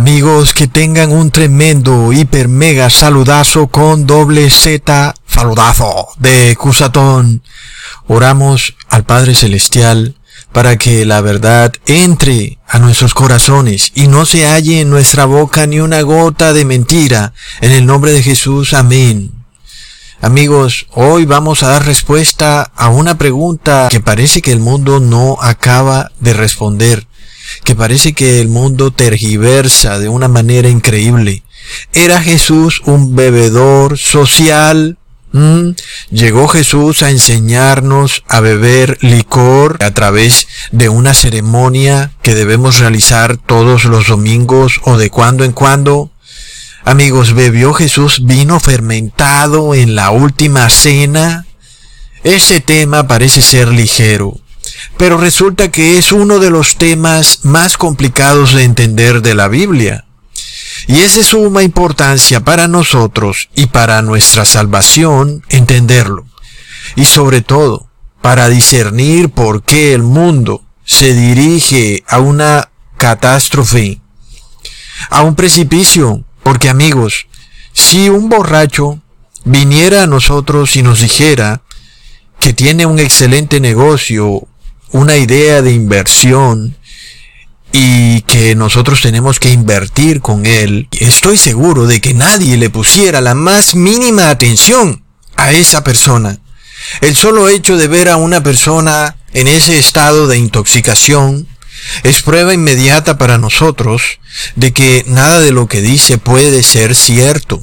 [0.00, 7.42] Amigos, que tengan un tremendo hiper mega saludazo con doble Z saludazo de Cusatón.
[8.06, 10.16] Oramos al Padre Celestial
[10.52, 15.66] para que la verdad entre a nuestros corazones y no se halle en nuestra boca
[15.66, 17.34] ni una gota de mentira.
[17.60, 19.32] En el nombre de Jesús, amén.
[20.22, 25.36] Amigos, hoy vamos a dar respuesta a una pregunta que parece que el mundo no
[25.42, 27.06] acaba de responder
[27.64, 31.42] que parece que el mundo tergiversa de una manera increíble.
[31.92, 34.98] ¿Era Jesús un bebedor social?
[36.10, 43.36] ¿Llegó Jesús a enseñarnos a beber licor a través de una ceremonia que debemos realizar
[43.36, 46.10] todos los domingos o de cuando en cuando?
[46.84, 51.46] Amigos, ¿bebió Jesús vino fermentado en la última cena?
[52.24, 54.38] Ese tema parece ser ligero,
[54.96, 60.04] pero resulta que es uno de los temas más complicados de entender de la Biblia.
[60.86, 66.24] Y es de suma importancia para nosotros y para nuestra salvación entenderlo.
[66.96, 67.88] Y sobre todo,
[68.22, 74.00] para discernir por qué el mundo se dirige a una catástrofe,
[75.10, 76.24] a un precipicio.
[76.42, 77.26] Porque amigos,
[77.72, 79.00] si un borracho
[79.44, 81.62] viniera a nosotros y nos dijera
[82.40, 84.48] que tiene un excelente negocio
[84.92, 86.76] una idea de inversión
[87.72, 93.20] y que nosotros tenemos que invertir con él, estoy seguro de que nadie le pusiera
[93.20, 95.04] la más mínima atención
[95.36, 96.40] a esa persona.
[97.00, 101.46] El solo hecho de ver a una persona en ese estado de intoxicación
[102.02, 104.18] es prueba inmediata para nosotros
[104.56, 107.62] de que nada de lo que dice puede ser cierto.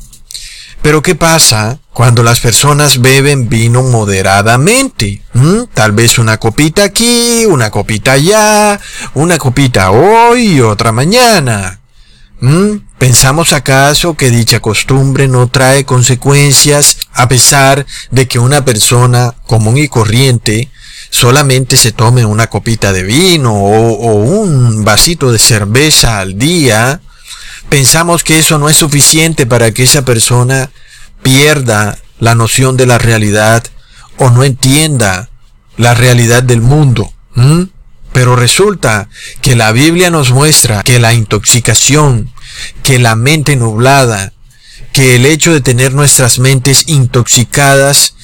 [0.81, 5.21] Pero ¿qué pasa cuando las personas beben vino moderadamente?
[5.33, 5.63] ¿Mm?
[5.73, 8.79] Tal vez una copita aquí, una copita allá,
[9.13, 11.79] una copita hoy y otra mañana.
[12.39, 12.77] ¿Mm?
[12.99, 19.77] ¿Pensamos acaso que dicha costumbre no trae consecuencias a pesar de que una persona común
[19.77, 20.69] y corriente
[21.09, 27.01] solamente se tome una copita de vino o, o un vasito de cerveza al día?
[27.69, 30.71] Pensamos que eso no es suficiente para que esa persona
[31.23, 33.63] pierda la noción de la realidad
[34.17, 35.29] o no entienda
[35.77, 37.13] la realidad del mundo.
[38.13, 39.09] Pero resulta
[39.41, 42.31] que la Biblia nos muestra que la intoxicación,
[42.83, 44.33] que la mente nublada,
[44.91, 48.15] que el hecho de tener nuestras mentes intoxicadas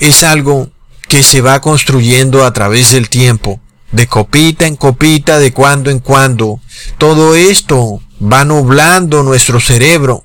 [0.00, 0.70] es algo
[1.08, 5.98] que se va construyendo a través del tiempo, de copita en copita, de cuando en
[5.98, 6.60] cuando.
[6.96, 10.24] Todo esto va nublando nuestro cerebro.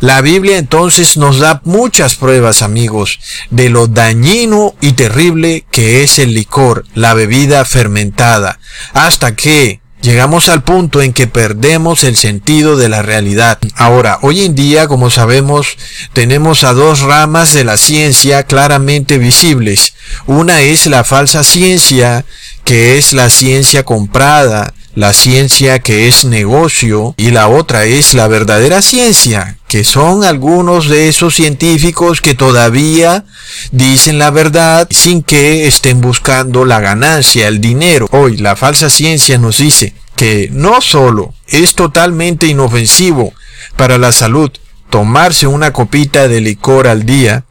[0.00, 3.20] La Biblia entonces nos da muchas pruebas, amigos,
[3.50, 8.58] de lo dañino y terrible que es el licor, la bebida fermentada,
[8.94, 13.58] hasta que llegamos al punto en que perdemos el sentido de la realidad.
[13.76, 15.76] Ahora, hoy en día, como sabemos,
[16.14, 19.92] tenemos a dos ramas de la ciencia claramente visibles.
[20.26, 22.24] Una es la falsa ciencia,
[22.64, 28.28] que es la ciencia comprada, la ciencia que es negocio y la otra es la
[28.28, 33.24] verdadera ciencia, que son algunos de esos científicos que todavía
[33.72, 38.08] dicen la verdad sin que estén buscando la ganancia, el dinero.
[38.12, 43.32] Hoy la falsa ciencia nos dice que no solo es totalmente inofensivo
[43.76, 44.50] para la salud
[44.90, 47.44] tomarse una copita de licor al día,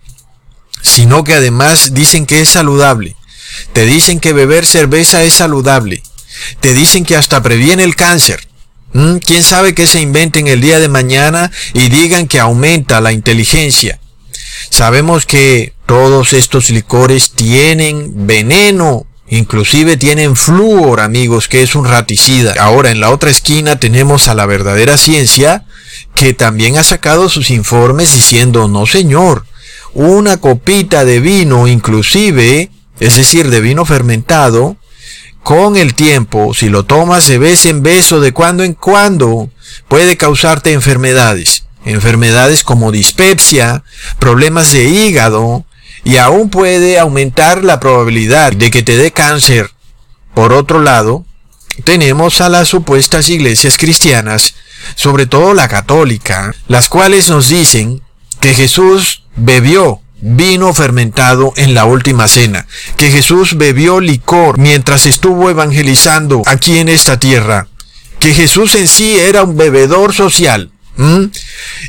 [0.83, 3.15] sino que además dicen que es saludable.
[3.73, 6.03] Te dicen que beber cerveza es saludable
[6.59, 8.47] te dicen que hasta previene el cáncer.
[8.93, 9.17] ¿Mm?
[9.17, 13.99] ¿Quién sabe qué se inventen el día de mañana y digan que aumenta la inteligencia?
[14.69, 22.53] Sabemos que todos estos licores tienen veneno, inclusive tienen flúor, amigos, que es un raticida.
[22.59, 25.65] Ahora en la otra esquina tenemos a la verdadera ciencia,
[26.15, 29.45] que también ha sacado sus informes diciendo, no señor,
[29.93, 32.69] una copita de vino inclusive,
[32.99, 34.77] es decir, de vino fermentado,
[35.43, 39.49] con el tiempo, si lo tomas de vez en vez o de cuando en cuando,
[39.87, 41.65] puede causarte enfermedades.
[41.85, 43.83] Enfermedades como dispepsia,
[44.19, 45.65] problemas de hígado
[46.03, 49.71] y aún puede aumentar la probabilidad de que te dé cáncer.
[50.33, 51.25] Por otro lado,
[51.83, 54.55] tenemos a las supuestas iglesias cristianas,
[54.95, 58.01] sobre todo la católica, las cuales nos dicen
[58.39, 62.67] que Jesús bebió vino fermentado en la última cena,
[62.97, 67.67] que Jesús bebió licor mientras estuvo evangelizando aquí en esta tierra,
[68.19, 70.71] que Jesús en sí era un bebedor social.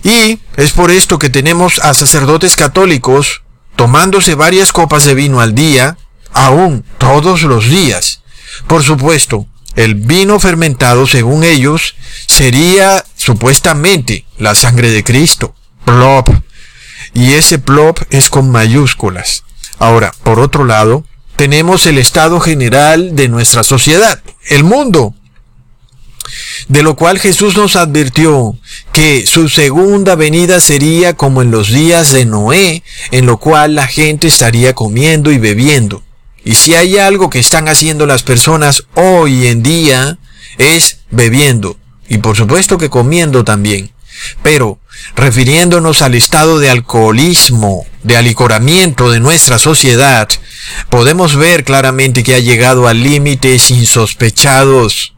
[0.04, 3.42] Y es por esto que tenemos a sacerdotes católicos
[3.74, 5.96] tomándose varias copas de vino al día,
[6.32, 8.22] aún todos los días.
[8.68, 11.94] Por supuesto, El vino fermentado, según ellos,
[12.26, 15.54] sería supuestamente la sangre de Cristo.
[15.84, 16.28] Plop.
[17.14, 19.44] Y ese plop es con mayúsculas.
[19.78, 21.04] Ahora, por otro lado,
[21.36, 25.14] tenemos el estado general de nuestra sociedad, el mundo,
[26.68, 28.56] de lo cual Jesús nos advirtió
[28.92, 33.86] que su segunda venida sería como en los días de Noé, en lo cual la
[33.86, 36.02] gente estaría comiendo y bebiendo.
[36.44, 40.18] Y si hay algo que están haciendo las personas hoy en día
[40.58, 41.76] es bebiendo.
[42.08, 43.92] Y por supuesto que comiendo también.
[44.42, 44.78] Pero,
[45.16, 50.28] refiriéndonos al estado de alcoholismo, de alicoramiento de nuestra sociedad,
[50.88, 55.14] podemos ver claramente que ha llegado a límites insospechados.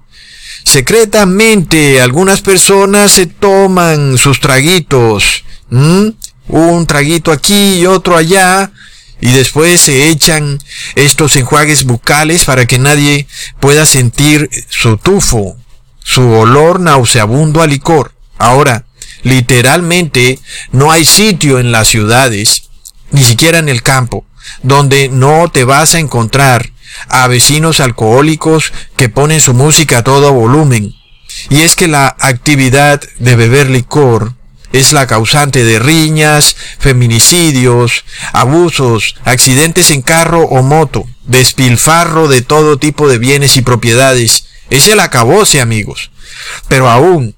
[0.64, 8.73] Secretamente, algunas personas se toman sus traguitos, un traguito aquí y otro allá,
[9.20, 10.58] y después se echan
[10.96, 13.29] estos enjuagues bucales para que nadie
[13.61, 15.56] pueda sentir su tufo,
[16.02, 18.12] su olor nauseabundo a licor.
[18.38, 18.84] Ahora,
[19.23, 20.39] literalmente
[20.71, 22.65] no hay sitio en las ciudades,
[23.11, 24.25] ni siquiera en el campo,
[24.63, 26.73] donde no te vas a encontrar
[27.09, 30.95] a vecinos alcohólicos que ponen su música a todo volumen.
[31.49, 34.35] Y es que la actividad de beber licor
[34.73, 42.79] es la causante de riñas, feminicidios, abusos, accidentes en carro o moto, despilfarro de todo
[42.79, 44.47] tipo de bienes y propiedades.
[44.71, 46.11] Es el acabose, amigos.
[46.69, 47.35] Pero aún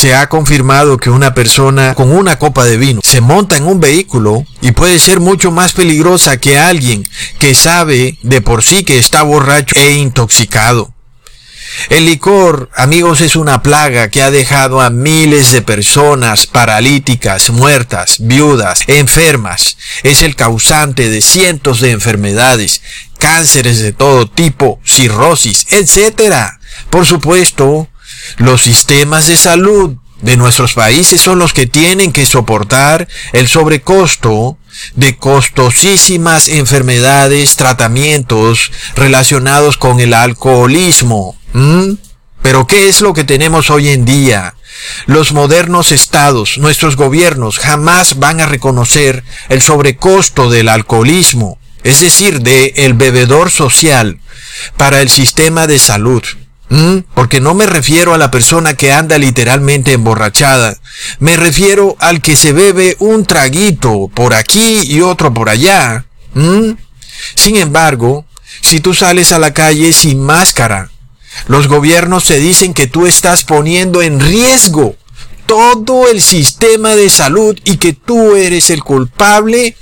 [0.00, 3.80] se ha confirmado que una persona con una copa de vino se monta en un
[3.80, 7.06] vehículo y puede ser mucho más peligrosa que alguien
[7.38, 10.94] que sabe de por sí que está borracho e intoxicado.
[11.90, 18.16] El licor, amigos, es una plaga que ha dejado a miles de personas paralíticas, muertas,
[18.20, 19.76] viudas, enfermas.
[20.02, 22.80] Es el causante de cientos de enfermedades,
[23.18, 26.54] cánceres de todo tipo, cirrosis, etc.
[26.88, 27.90] Por supuesto,
[28.36, 34.58] los sistemas de salud de nuestros países son los que tienen que soportar el sobrecosto
[34.94, 41.36] de costosísimas enfermedades, tratamientos relacionados con el alcoholismo.
[42.42, 44.54] Pero ¿qué es lo que tenemos hoy en día?
[45.06, 52.40] Los modernos estados, nuestros gobiernos, jamás van a reconocer el sobrecosto del alcoholismo, es decir,
[52.40, 54.20] de el bebedor social,
[54.76, 56.22] para el sistema de salud.
[57.14, 60.78] Porque no me refiero a la persona que anda literalmente emborrachada.
[61.18, 66.04] Me refiero al que se bebe un traguito por aquí y otro por allá.
[67.34, 68.24] Sin embargo,
[68.60, 70.90] si tú sales a la calle sin máscara,
[71.48, 74.96] los gobiernos te dicen que tú estás poniendo en riesgo
[75.46, 79.76] todo el sistema de salud y que tú eres el culpable.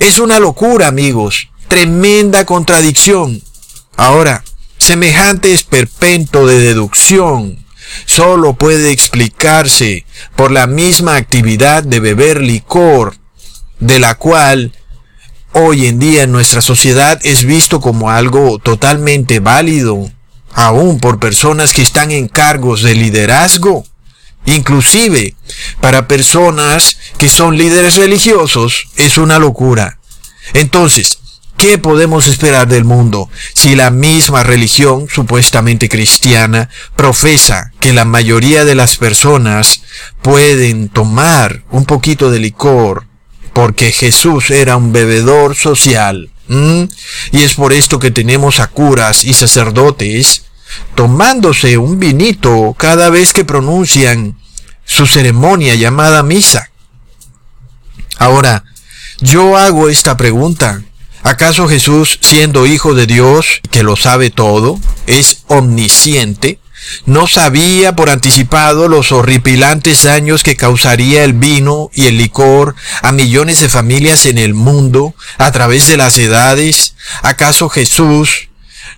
[0.00, 1.48] Es una locura, amigos.
[1.68, 3.40] Tremenda contradicción.
[3.96, 4.42] Ahora,
[4.88, 7.62] Semejante esperpento de deducción
[8.06, 13.14] solo puede explicarse por la misma actividad de beber licor,
[13.80, 14.72] de la cual
[15.52, 20.10] hoy en día en nuestra sociedad es visto como algo totalmente válido,
[20.54, 23.84] aún por personas que están en cargos de liderazgo,
[24.46, 25.34] inclusive
[25.82, 29.98] para personas que son líderes religiosos, es una locura.
[30.54, 31.18] Entonces,
[31.58, 38.64] ¿Qué podemos esperar del mundo si la misma religión, supuestamente cristiana, profesa que la mayoría
[38.64, 39.82] de las personas
[40.22, 43.06] pueden tomar un poquito de licor
[43.52, 46.30] porque Jesús era un bebedor social?
[46.48, 50.44] Y es por esto que tenemos a curas y sacerdotes
[50.94, 54.38] tomándose un vinito cada vez que pronuncian
[54.84, 56.70] su ceremonia llamada misa.
[58.16, 58.62] Ahora,
[59.20, 60.82] yo hago esta pregunta.
[61.22, 66.58] ¿Acaso Jesús, siendo hijo de Dios, que lo sabe todo, es omnisciente,
[67.06, 73.12] no sabía por anticipado los horripilantes daños que causaría el vino y el licor a
[73.12, 76.94] millones de familias en el mundo a través de las edades?
[77.22, 78.48] ¿Acaso Jesús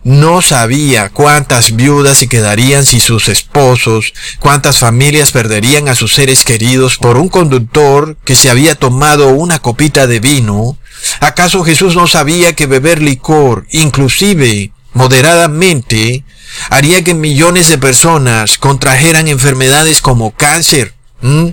[0.02, 6.44] no sabía cuántas viudas se quedarían sin sus esposos, cuántas familias perderían a sus seres
[6.44, 10.78] queridos por un conductor que se había tomado una copita de vino?
[11.20, 16.24] ¿Acaso Jesús no sabía que beber licor, inclusive moderadamente,
[16.68, 20.94] haría que millones de personas contrajeran enfermedades como cáncer?
[21.20, 21.48] ¿Mm?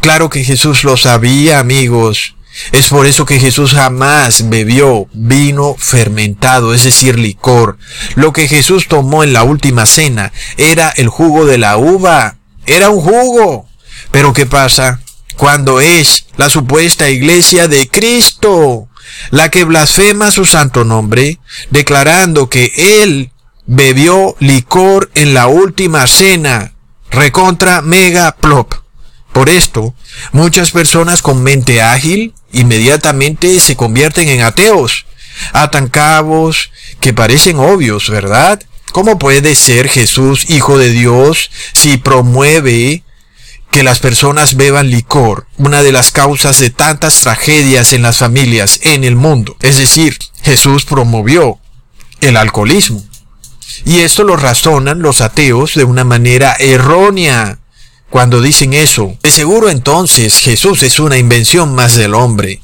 [0.00, 2.34] Claro que Jesús lo sabía, amigos.
[2.72, 7.76] Es por eso que Jesús jamás bebió vino fermentado, es decir, licor.
[8.14, 12.36] Lo que Jesús tomó en la última cena era el jugo de la uva.
[12.66, 13.68] Era un jugo.
[14.10, 15.00] Pero ¿qué pasa?
[15.36, 18.88] Cuando es la supuesta iglesia de Cristo
[19.30, 21.38] la que blasfema su santo nombre,
[21.70, 22.72] declarando que
[23.04, 23.30] Él
[23.66, 26.74] bebió licor en la última cena.
[27.10, 28.74] Recontra mega plop.
[29.32, 29.94] Por esto,
[30.32, 35.06] muchas personas con mente ágil inmediatamente se convierten en ateos.
[35.52, 38.62] Atan cabos que parecen obvios, ¿verdad?
[38.92, 43.02] ¿Cómo puede ser Jesús hijo de Dios si promueve
[43.76, 48.80] que las personas beban licor, una de las causas de tantas tragedias en las familias
[48.84, 49.54] en el mundo?
[49.60, 51.58] Es decir, Jesús promovió
[52.22, 53.04] el alcoholismo.
[53.84, 57.58] Y esto lo razonan los ateos de una manera errónea
[58.08, 59.14] cuando dicen eso.
[59.22, 62.62] De seguro entonces Jesús es una invención más del hombre.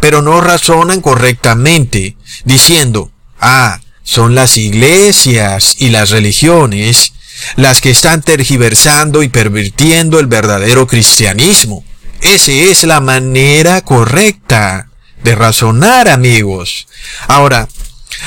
[0.00, 7.12] Pero no razonan correctamente, diciendo, ah, son las iglesias y las religiones
[7.56, 11.84] las que están tergiversando y pervirtiendo el verdadero cristianismo.
[12.20, 14.88] Esa es la manera correcta
[15.22, 16.86] de razonar, amigos.
[17.26, 17.68] Ahora,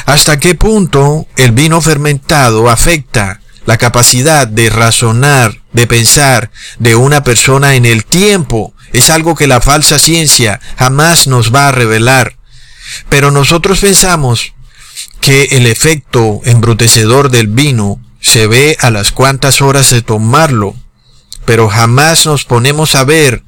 [0.05, 7.23] ¿hasta qué punto el vino fermentado afecta la capacidad de razonar, de pensar de una
[7.23, 8.73] persona en el tiempo?
[8.93, 12.37] Es algo que la falsa ciencia jamás nos va a revelar.
[13.09, 14.53] Pero nosotros pensamos
[15.21, 20.75] que el efecto embrutecedor del vino se ve a las cuantas horas de tomarlo,
[21.45, 23.43] pero jamás nos ponemos a ver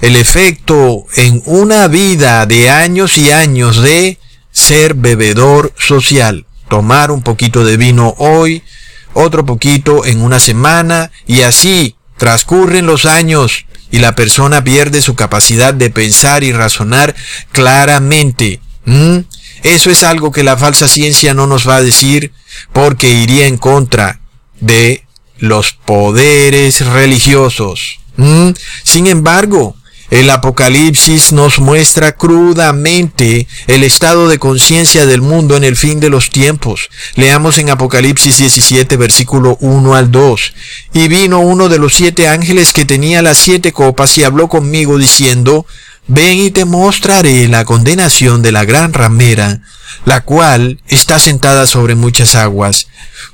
[0.00, 4.18] el efecto en una vida de años y años de
[4.50, 6.44] ser bebedor social.
[6.68, 8.62] Tomar un poquito de vino hoy,
[9.14, 15.14] otro poquito en una semana y así transcurren los años y la persona pierde su
[15.14, 17.14] capacidad de pensar y razonar
[17.52, 18.60] claramente.
[18.84, 19.20] ¿Mm?
[19.62, 22.32] Eso es algo que la falsa ciencia no nos va a decir
[22.72, 24.20] porque iría en contra
[24.60, 25.04] de
[25.38, 28.00] los poderes religiosos.
[28.84, 29.76] Sin embargo,
[30.10, 36.10] el Apocalipsis nos muestra crudamente el estado de conciencia del mundo en el fin de
[36.10, 36.88] los tiempos.
[37.16, 40.54] Leamos en Apocalipsis 17, versículo 1 al 2.
[40.92, 44.96] Y vino uno de los siete ángeles que tenía las siete copas y habló conmigo
[44.96, 45.66] diciendo,
[46.08, 49.60] Ven y te mostraré la condenación de la gran ramera,
[50.04, 52.86] la cual está sentada sobre muchas aguas,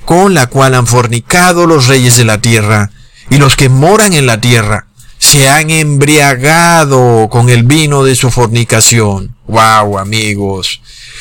[0.04, 2.90] con la cual han fornicado los reyes de la tierra,
[3.28, 4.86] y los que moran en la tierra
[5.18, 9.36] se han embriagado con el vino de su fornicación.
[9.46, 10.80] Wow, amigos.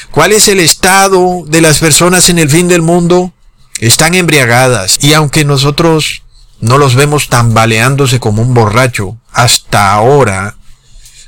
[0.10, 3.31] ¿Cuál es el estado de las personas en el fin del mundo?
[3.79, 4.98] Están embriagadas.
[5.01, 6.24] Y aunque nosotros
[6.62, 10.55] no los vemos tambaleándose como un borracho, hasta ahora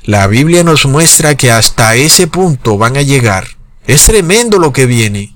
[0.04, 3.46] la Biblia nos muestra que hasta ese punto van a llegar.
[3.86, 5.34] Es tremendo lo que viene.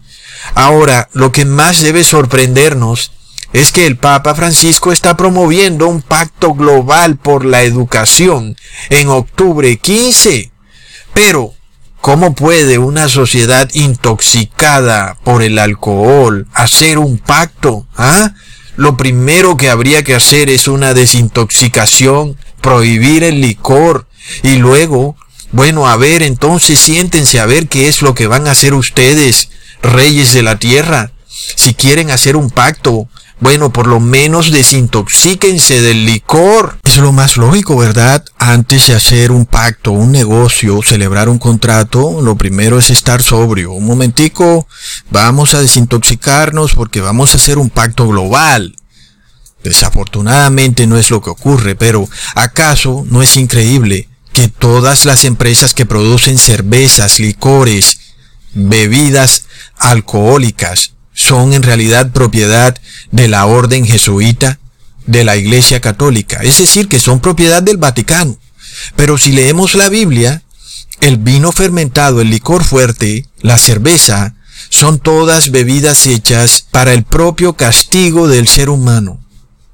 [0.54, 3.12] Ahora, lo que más debe sorprendernos
[3.54, 8.56] es que el Papa Francisco está promoviendo un pacto global por la educación
[8.90, 10.52] en octubre 15.
[11.14, 11.54] Pero,
[12.02, 17.86] ¿cómo puede una sociedad intoxicada por el alcohol hacer un pacto?
[17.96, 18.34] ¿Ah?
[18.76, 24.07] Lo primero que habría que hacer es una desintoxicación, prohibir el licor,
[24.42, 25.16] y luego,
[25.52, 29.50] bueno, a ver, entonces siéntense a ver qué es lo que van a hacer ustedes,
[29.82, 31.12] reyes de la tierra.
[31.56, 33.08] Si quieren hacer un pacto,
[33.40, 36.78] bueno, por lo menos desintoxíquense del licor.
[36.84, 38.24] Es lo más lógico, ¿verdad?
[38.36, 43.72] Antes de hacer un pacto, un negocio, celebrar un contrato, lo primero es estar sobrio.
[43.72, 44.66] Un momentico,
[45.10, 48.74] vamos a desintoxicarnos porque vamos a hacer un pacto global.
[49.62, 54.08] Desafortunadamente no es lo que ocurre, pero ¿acaso no es increíble
[54.38, 57.98] que todas las empresas que producen cervezas, licores,
[58.54, 62.80] bebidas alcohólicas son en realidad propiedad
[63.10, 64.60] de la orden jesuita
[65.06, 68.38] de la Iglesia Católica, es decir, que son propiedad del Vaticano.
[68.94, 70.44] Pero si leemos la Biblia,
[71.00, 74.36] el vino fermentado, el licor fuerte, la cerveza,
[74.68, 79.18] son todas bebidas hechas para el propio castigo del ser humano.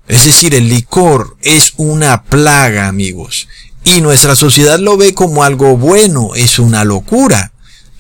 [0.09, 3.47] Es decir, el licor es una plaga, amigos.
[3.85, 7.53] Y nuestra sociedad lo ve como algo bueno, es una locura.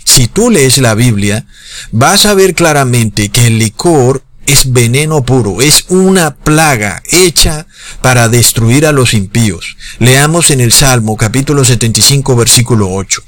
[0.04, 1.46] Si tú lees la Biblia,
[1.92, 7.66] vas a ver claramente que el licor es veneno puro, es una plaga hecha
[8.02, 9.76] para destruir a los impíos.
[9.98, 13.22] Leamos en el Salmo capítulo 75 versículo 8.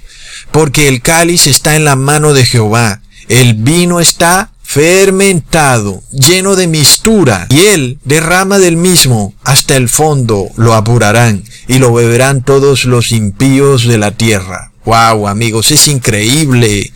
[0.50, 6.66] Porque el cáliz está en la mano de Jehová, el vino está fermentado, lleno de
[6.66, 12.84] mistura, y él derrama del mismo hasta el fondo, lo apurarán, y lo beberán todos
[12.84, 14.72] los impíos de la tierra.
[14.84, 16.92] Wow, amigos, es increíble.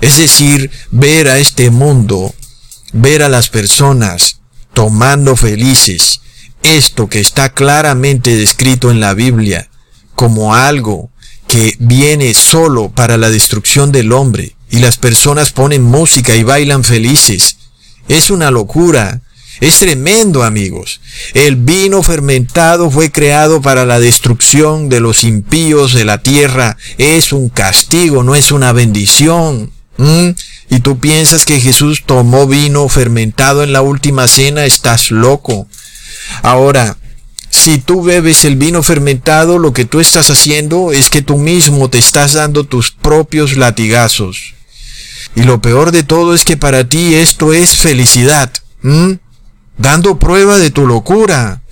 [0.00, 2.34] Es decir, ver a este mundo,
[2.92, 4.40] ver a las personas
[4.72, 6.20] tomando felices
[6.62, 9.68] esto que está claramente descrito en la Biblia
[10.14, 11.10] como algo
[11.46, 16.82] que viene solo para la destrucción del hombre y las personas ponen música y bailan
[16.82, 17.58] felices.
[18.08, 19.20] Es una locura.
[19.60, 21.00] Es tremendo, amigos.
[21.32, 26.76] El vino fermentado fue creado para la destrucción de los impíos de la tierra.
[26.98, 29.70] Es un castigo, no es una bendición.
[29.96, 30.30] ¿Mm?
[30.70, 35.68] Y tú piensas que Jesús tomó vino fermentado en la última cena, estás loco.
[36.42, 36.96] Ahora,
[37.48, 41.88] si tú bebes el vino fermentado, lo que tú estás haciendo es que tú mismo
[41.90, 44.54] te estás dando tus propios latigazos.
[45.36, 48.52] Y lo peor de todo es que para ti esto es felicidad
[49.76, 51.62] dando prueba de tu locura.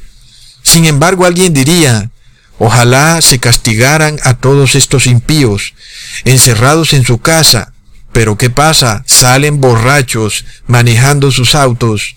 [0.62, 2.10] Sin embargo, alguien diría,
[2.58, 5.74] ojalá se castigaran a todos estos impíos,
[6.24, 7.72] encerrados en su casa.
[8.12, 9.02] Pero ¿qué pasa?
[9.06, 12.16] Salen borrachos, manejando sus autos,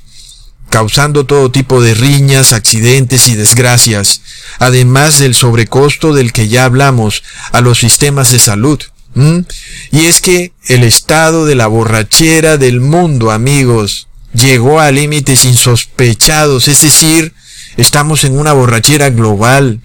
[0.70, 4.22] causando todo tipo de riñas, accidentes y desgracias,
[4.60, 7.24] además del sobrecosto del que ya hablamos
[7.54, 8.80] a los sistemas de salud.
[9.15, 16.67] Y es que el estado de la borrachera del mundo, amigos, llegó a límites insospechados,
[16.67, 17.34] es decir,
[17.77, 19.79] estamos en una borrachera global.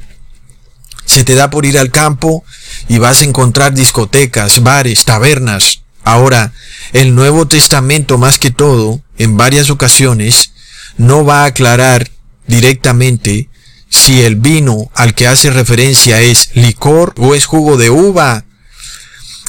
[1.04, 2.44] Se te da por ir al campo
[2.88, 5.82] y vas a encontrar discotecas, bares, tabernas.
[6.04, 6.52] Ahora,
[6.92, 10.52] el Nuevo Testamento más que todo, en varias ocasiones,
[10.96, 12.10] no va a aclarar
[12.46, 13.48] directamente
[13.88, 18.44] si el vino al que hace referencia es licor o es jugo de uva.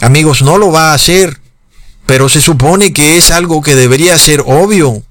[0.01, 1.39] Amigos, no lo va a hacer.
[2.05, 5.03] Pero se supone que es algo que debería ser obvio.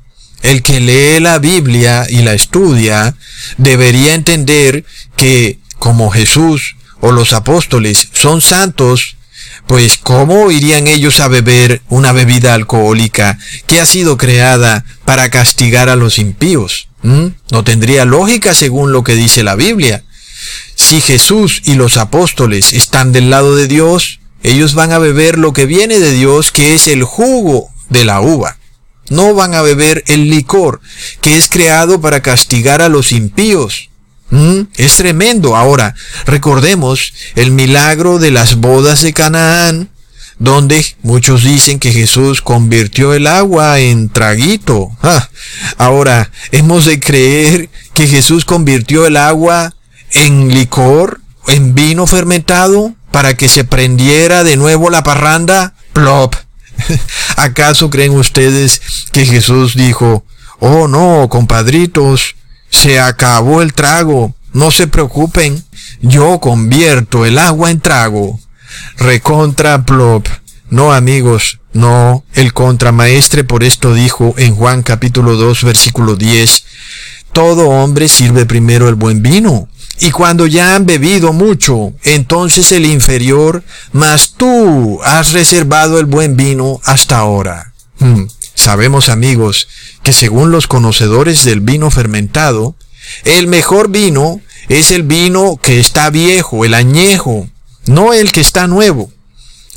[0.42, 3.14] El que lee la Biblia y la estudia
[3.58, 4.84] debería entender
[5.16, 9.16] que como Jesús o los apóstoles son santos,
[9.66, 15.88] pues ¿cómo irían ellos a beber una bebida alcohólica que ha sido creada para castigar
[15.88, 16.88] a los impíos?
[17.02, 17.28] ¿Mm?
[17.50, 20.04] No tendría lógica según lo que dice la Biblia.
[20.74, 25.52] Si Jesús y los apóstoles están del lado de Dios, ellos van a beber lo
[25.52, 28.56] que viene de Dios, que es el jugo de la uva.
[29.08, 30.80] No van a beber el licor,
[31.20, 33.90] que es creado para castigar a los impíos.
[34.30, 34.60] ¿Mm?
[34.76, 35.56] Es tremendo.
[35.56, 39.90] Ahora, recordemos el milagro de las bodas de Canaán,
[40.38, 44.88] donde muchos dicen que Jesús convirtió el agua en traguito.
[45.02, 45.28] Ah,
[45.76, 49.74] ahora, ¿hemos de creer que Jesús convirtió el agua
[50.12, 52.94] en licor, en vino fermentado?
[53.10, 55.74] Para que se prendiera de nuevo la parranda?
[55.92, 56.34] Plop.
[57.36, 58.80] ¿Acaso creen ustedes
[59.12, 60.24] que Jesús dijo,
[60.58, 62.36] oh no, compadritos,
[62.70, 65.62] se acabó el trago, no se preocupen,
[66.00, 68.40] yo convierto el agua en trago?
[68.96, 70.28] Recontra plop.
[70.68, 76.64] No amigos, no, el contramaestre por esto dijo en Juan capítulo 2 versículo 10,
[77.32, 79.68] todo hombre sirve primero el buen vino
[80.00, 86.36] y cuando ya han bebido mucho, entonces el inferior, mas tú has reservado el buen
[86.36, 87.74] vino hasta ahora.
[87.98, 88.24] Hmm.
[88.54, 89.68] Sabemos amigos
[90.02, 92.76] que según los conocedores del vino fermentado,
[93.24, 97.48] el mejor vino es el vino que está viejo, el añejo,
[97.84, 99.12] no el que está nuevo.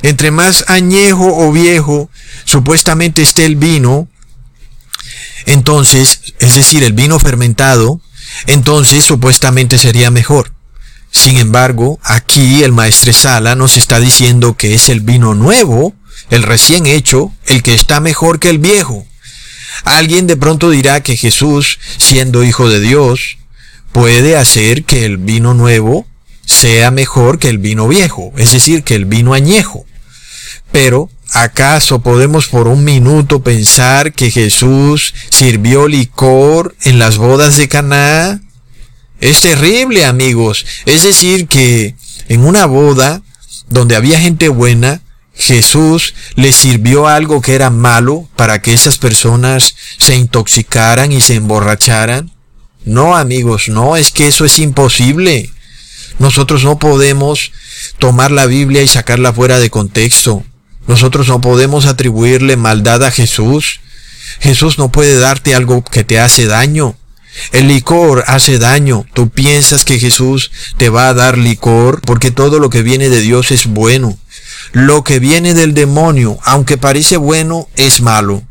[0.04, 2.10] Entre más añejo o viejo
[2.46, 4.08] supuestamente esté el vino,
[5.46, 8.00] entonces, es decir, el vino fermentado,
[8.48, 10.52] entonces supuestamente sería mejor.
[11.12, 15.94] Sin embargo, aquí el maestre Sala nos está diciendo que es el vino nuevo,
[16.30, 19.06] el recién hecho, el que está mejor que el viejo.
[19.86, 23.38] Alguien de pronto dirá que Jesús, siendo hijo de Dios,
[23.92, 26.08] puede hacer que el vino nuevo
[26.46, 29.86] sea mejor que el vino viejo, es decir, que el vino añejo.
[30.72, 37.68] Pero ¿Acaso podemos por un minuto pensar que Jesús sirvió licor en las bodas de
[37.68, 38.40] Caná?
[39.20, 40.64] Es terrible, amigos.
[40.86, 41.96] Es decir, que
[42.30, 43.24] en una boda
[43.68, 45.02] donde había gente buena,
[45.34, 51.34] Jesús les sirvió algo que era malo para que esas personas se intoxicaran y se
[51.34, 52.32] emborracharan.
[52.86, 55.50] No, amigos, no, es que eso es imposible.
[56.20, 57.52] Nosotros no podemos
[57.98, 60.44] tomar la Biblia y sacarla fuera de contexto.
[60.88, 63.80] Nosotros no podemos atribuirle maldad a Jesús.
[64.40, 66.96] Jesús no puede darte algo que te hace daño.
[67.52, 69.06] El licor hace daño.
[69.14, 73.22] Tú piensas que Jesús te va a dar licor porque todo lo que viene de
[73.22, 74.18] Dios es bueno.
[74.72, 78.44] Lo que viene del demonio, aunque parece bueno, es malo.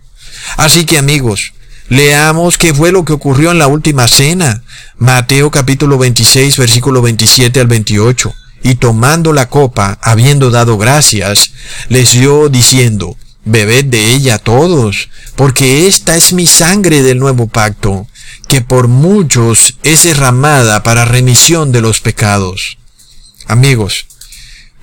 [0.56, 1.52] Así que amigos,
[1.88, 4.62] leamos qué fue lo que ocurrió en la última cena.
[4.96, 11.52] Mateo capítulo 26 versículo 27 al 28 y tomando la copa, habiendo dado gracias,
[11.88, 18.06] les dio diciendo, Bebed de ella todos, porque esta es mi sangre del nuevo pacto,
[18.46, 22.78] que por muchos es derramada para remisión de los pecados.
[23.46, 24.06] Amigos,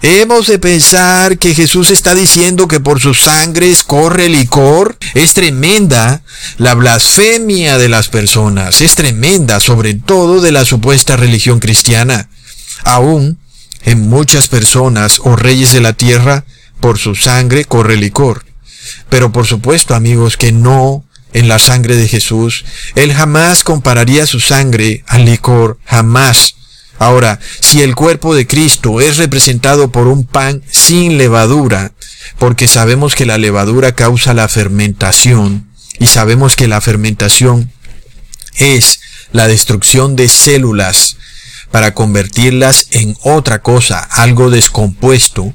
[0.01, 4.97] Hemos de pensar que Jesús está diciendo que por sus sangres corre licor.
[5.13, 6.21] Es tremenda
[6.57, 8.79] la blasfemia de las personas.
[8.79, 12.29] Es tremenda sobre todo de la supuesta religión cristiana.
[12.85, 13.39] Aún
[13.83, 16.45] en muchas personas o reyes de la tierra,
[16.79, 18.45] por su sangre corre licor.
[19.09, 22.65] Pero por supuesto amigos que no en la sangre de Jesús.
[22.95, 25.79] Él jamás compararía su sangre al licor.
[25.85, 26.55] Jamás.
[26.97, 31.93] Ahora, si el cuerpo de Cristo es representado por un pan sin levadura,
[32.37, 37.71] porque sabemos que la levadura causa la fermentación, y sabemos que la fermentación
[38.57, 38.99] es
[39.31, 41.17] la destrucción de células
[41.71, 45.53] para convertirlas en otra cosa, algo descompuesto,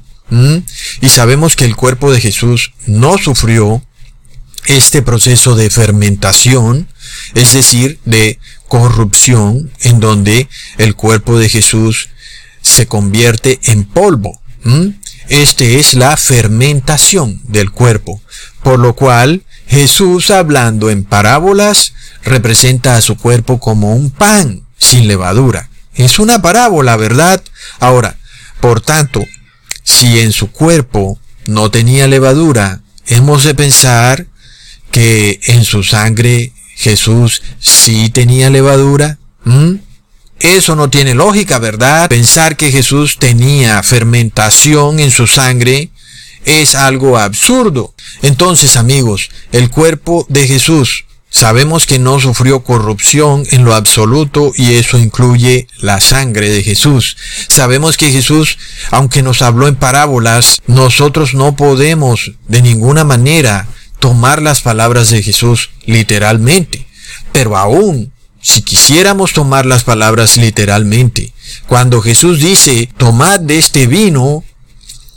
[1.00, 3.82] y sabemos que el cuerpo de Jesús no sufrió
[4.66, 6.88] este proceso de fermentación,
[7.34, 10.48] es decir, de corrupción en donde
[10.78, 12.08] el cuerpo de Jesús
[12.62, 14.40] se convierte en polvo.
[15.28, 18.20] Este es la fermentación del cuerpo,
[18.62, 21.92] por lo cual Jesús hablando en parábolas
[22.24, 25.68] representa a su cuerpo como un pan sin levadura.
[25.94, 27.42] Es una parábola, ¿verdad?
[27.80, 28.16] Ahora,
[28.60, 29.24] por tanto,
[29.82, 34.26] si en su cuerpo no tenía levadura, hemos de pensar
[34.90, 39.18] que en su sangre Jesús sí tenía levadura?
[40.40, 42.08] Eso no tiene lógica, ¿verdad?
[42.08, 45.90] Pensar que Jesús tenía fermentación en su sangre
[46.44, 47.94] es algo absurdo.
[48.22, 54.74] Entonces, amigos, el cuerpo de Jesús sabemos que no sufrió corrupción en lo absoluto y
[54.74, 57.16] eso incluye la sangre de Jesús.
[57.48, 58.56] Sabemos que Jesús,
[58.92, 63.66] aunque nos habló en parábolas, nosotros no podemos de ninguna manera
[63.98, 66.86] tomar las palabras de Jesús literalmente.
[67.32, 71.32] Pero aún, si quisiéramos tomar las palabras literalmente,
[71.66, 74.44] cuando Jesús dice, tomad de este vino,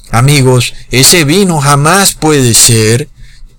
[0.10, 3.08] amigos, ese vino jamás puede ser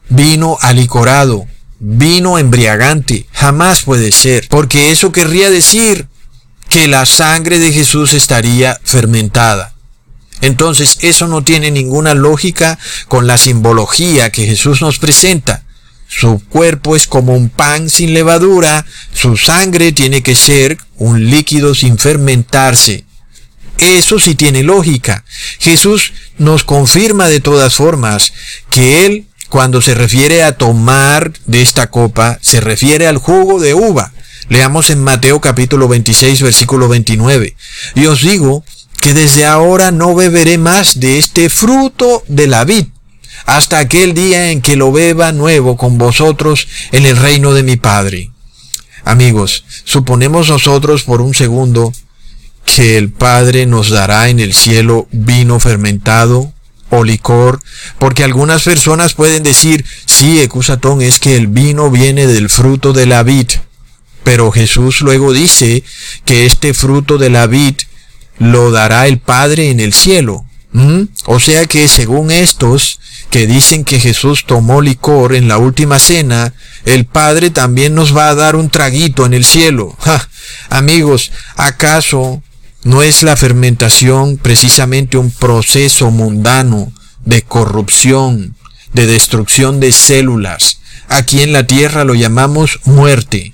[0.08, 1.46] vino alicorado,
[1.80, 6.08] vino embriagante, jamás puede ser, porque eso querría decir
[6.68, 9.74] que la sangre de Jesús estaría fermentada.
[10.40, 15.64] Entonces eso no tiene ninguna lógica con la simbología que Jesús nos presenta.
[16.08, 21.74] Su cuerpo es como un pan sin levadura, su sangre tiene que ser un líquido
[21.74, 23.04] sin fermentarse.
[23.78, 25.24] Eso sí tiene lógica.
[25.58, 28.32] Jesús nos confirma de todas formas
[28.70, 33.74] que Él, cuando se refiere a tomar de esta copa, se refiere al jugo de
[33.74, 34.12] uva.
[34.48, 37.56] Leamos en Mateo capítulo 26 versículo 29.
[37.94, 38.64] Y os digo
[39.00, 42.86] que desde ahora no beberé más de este fruto de la vid,
[43.46, 47.76] hasta aquel día en que lo beba nuevo con vosotros en el reino de mi
[47.76, 48.30] Padre.
[49.04, 51.92] Amigos, suponemos nosotros por un segundo
[52.64, 56.52] que el Padre nos dará en el cielo vino fermentado
[56.90, 57.60] o licor,
[57.98, 63.06] porque algunas personas pueden decir, sí, ecusatón, es que el vino viene del fruto de
[63.06, 63.48] la vid,
[64.24, 65.82] pero Jesús luego dice
[66.24, 67.76] que este fruto de la vid
[68.38, 70.44] lo dará el Padre en el cielo.
[71.24, 76.54] O sea que según estos que dicen que Jesús tomó licor en la última cena,
[76.84, 79.96] el Padre también nos va a dar un traguito en el cielo.
[80.68, 82.42] Amigos, ¿acaso
[82.84, 86.92] no es la fermentación precisamente un proceso mundano
[87.24, 88.56] de corrupción,
[88.92, 90.80] de destrucción de células?
[91.08, 93.52] Aquí en la tierra lo llamamos muerte.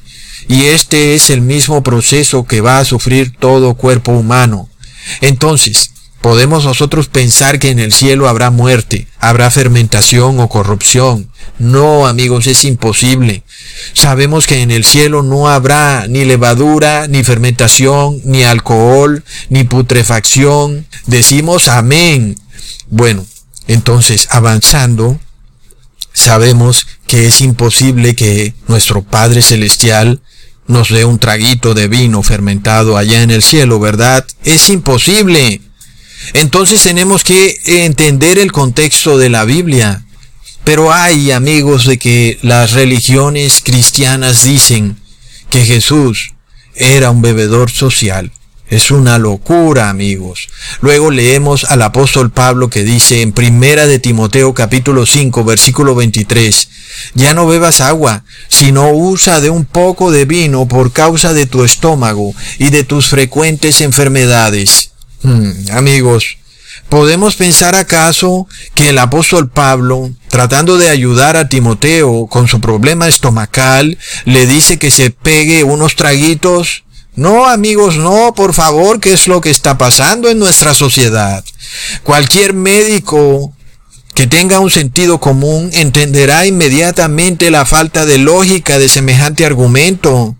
[0.48, 4.68] Y este es el mismo proceso que va a sufrir todo cuerpo humano.
[5.20, 11.30] Entonces, podemos nosotros pensar que en el cielo habrá muerte, habrá fermentación o corrupción.
[11.58, 13.42] No, amigos, es imposible.
[13.92, 20.86] Sabemos que en el cielo no habrá ni levadura, ni fermentación, ni alcohol, ni putrefacción.
[21.06, 22.36] Decimos amén.
[22.88, 23.26] Bueno,
[23.66, 25.18] entonces, avanzando,
[26.12, 30.20] sabemos que es imposible que nuestro Padre Celestial
[30.66, 34.26] nos dé un traguito de vino fermentado allá en el cielo, ¿verdad?
[34.44, 35.60] Es imposible.
[36.32, 40.03] Entonces tenemos que entender el contexto de la Biblia.
[40.64, 44.96] Pero hay amigos de que las religiones cristianas dicen
[45.50, 46.34] que Jesús
[46.74, 48.32] era un bebedor social.
[48.68, 50.48] Es una locura, amigos.
[50.80, 56.68] Luego leemos al apóstol Pablo que dice en Primera de Timoteo capítulo 5 versículo 23,
[57.12, 61.62] ya no bebas agua, sino usa de un poco de vino por causa de tu
[61.62, 64.92] estómago y de tus frecuentes enfermedades.
[65.22, 66.38] Hmm, amigos,
[66.88, 73.06] ¿podemos pensar acaso que el apóstol Pablo, tratando de ayudar a Timoteo con su problema
[73.06, 76.82] estomacal, le dice que se pegue unos traguitos
[77.14, 81.44] no, amigos, no, por favor, ¿qué es lo que está pasando en nuestra sociedad?
[82.02, 83.54] Cualquier médico
[84.12, 90.34] que tenga un sentido común entenderá inmediatamente la falta de lógica de semejante argumento.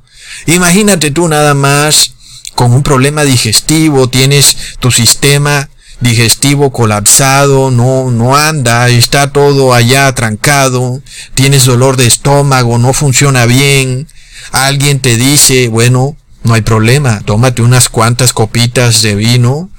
[0.46, 2.14] Imagínate tú nada más
[2.56, 5.68] con un problema digestivo, tienes tu sistema
[6.04, 11.02] digestivo colapsado, no, no anda, está todo allá trancado,
[11.34, 14.06] tienes dolor de estómago, no funciona bien,
[14.52, 19.70] alguien te dice, bueno, no hay problema, tómate unas cuantas copitas de vino,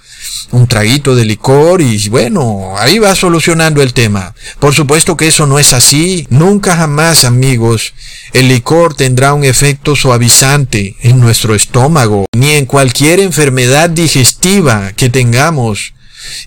[0.52, 4.34] un traguito de licor y bueno, ahí va solucionando el tema.
[4.60, 7.94] Por supuesto que eso no es así, nunca jamás amigos.
[8.34, 15.10] El licor tendrá un efecto suavizante en nuestro estómago, ni en cualquier enfermedad digestiva que
[15.10, 15.95] tengamos.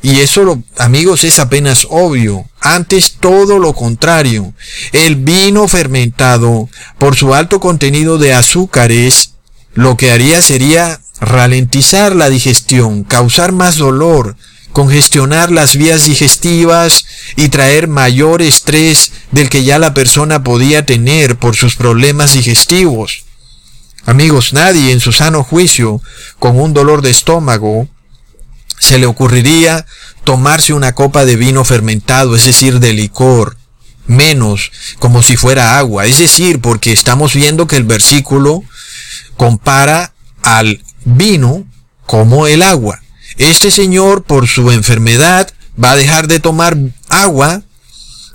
[0.02, 2.48] Y eso, amigos, es apenas obvio.
[2.61, 4.54] Antes todo lo contrario.
[4.92, 9.35] El vino fermentado, por su alto contenido de azúcares,
[9.74, 14.37] lo que haría sería ralentizar la digestión, causar más dolor,
[14.72, 17.04] congestionar las vías digestivas
[17.37, 23.24] y traer mayor estrés del que ya la persona podía tener por sus problemas digestivos.
[24.07, 26.00] Amigos, nadie en su sano juicio,
[26.38, 27.88] con un dolor de estómago,
[28.78, 29.86] se le ocurriría
[30.24, 33.56] tomarse una copa de vino fermentado, es decir, de licor,
[34.06, 38.62] menos como si fuera agua, es decir, porque estamos viendo que el versículo
[39.36, 40.12] compara
[40.42, 41.64] al vino
[42.06, 43.00] como el agua.
[43.36, 45.50] Este señor por su enfermedad
[45.82, 46.76] va a dejar de tomar
[47.08, 47.62] agua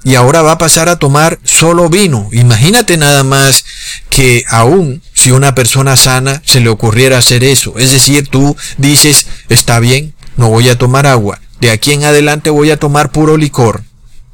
[0.03, 2.29] y ahora va a pasar a tomar solo vino.
[2.32, 3.65] Imagínate nada más
[4.10, 7.75] que aún si una persona sana se le ocurriera hacer eso.
[7.77, 11.39] Es decir, tú dices, está bien, no voy a tomar agua.
[11.60, 13.84] De aquí en adelante voy a tomar puro licor.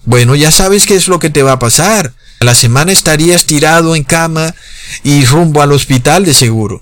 [0.06, 2.14] Bueno, ya sabes qué es lo que te va a pasar.
[2.40, 4.56] A la semana estarías tirado en cama
[5.04, 6.82] y rumbo al hospital de seguro.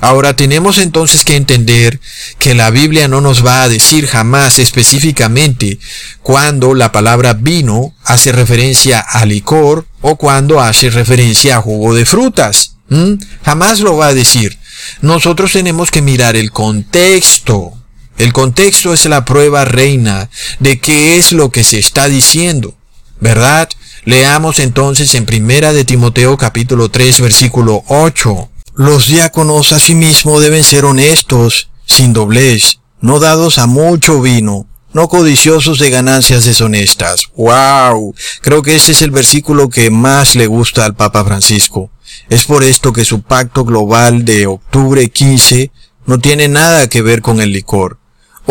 [0.00, 2.00] Ahora tenemos entonces que entender
[2.38, 5.78] que la Biblia no nos va a decir jamás específicamente
[6.22, 12.06] cuando la palabra vino hace referencia a licor o cuando hace referencia a jugo de
[12.06, 12.74] frutas.
[13.44, 14.58] Jamás lo va a decir.
[15.02, 17.77] Nosotros tenemos que mirar el contexto.
[18.18, 20.28] El contexto es la prueba reina
[20.58, 22.74] de qué es lo que se está diciendo.
[23.20, 23.68] ¿Verdad?
[24.04, 28.50] Leamos entonces en Primera de Timoteo capítulo 3 versículo 8.
[28.74, 35.78] Los diáconos asimismo deben ser honestos, sin doblez, no dados a mucho vino, no codiciosos
[35.78, 37.28] de ganancias deshonestas.
[37.36, 38.16] ¡Wow!
[38.40, 41.90] Creo que ese es el versículo que más le gusta al Papa Francisco.
[42.28, 45.70] Es por esto que su pacto global de octubre 15
[46.06, 47.98] no tiene nada que ver con el licor.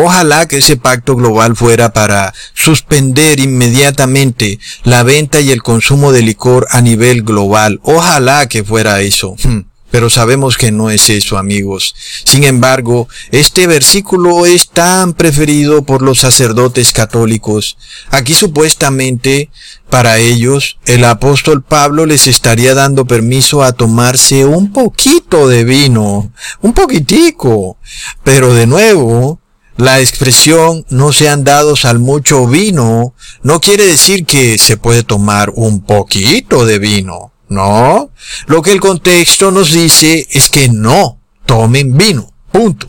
[0.00, 6.22] Ojalá que ese pacto global fuera para suspender inmediatamente la venta y el consumo de
[6.22, 7.80] licor a nivel global.
[7.82, 9.34] Ojalá que fuera eso.
[9.42, 9.62] Hmm.
[9.90, 11.96] Pero sabemos que no es eso, amigos.
[12.24, 17.76] Sin embargo, este versículo es tan preferido por los sacerdotes católicos.
[18.10, 19.50] Aquí supuestamente,
[19.90, 26.32] para ellos, el apóstol Pablo les estaría dando permiso a tomarse un poquito de vino,
[26.60, 27.78] un poquitico.
[28.22, 29.40] Pero de nuevo,
[29.78, 35.52] la expresión no sean dados al mucho vino no quiere decir que se puede tomar
[35.54, 37.32] un poquito de vino.
[37.48, 38.10] No,
[38.46, 42.30] lo que el contexto nos dice es que no tomen vino.
[42.50, 42.88] Punto.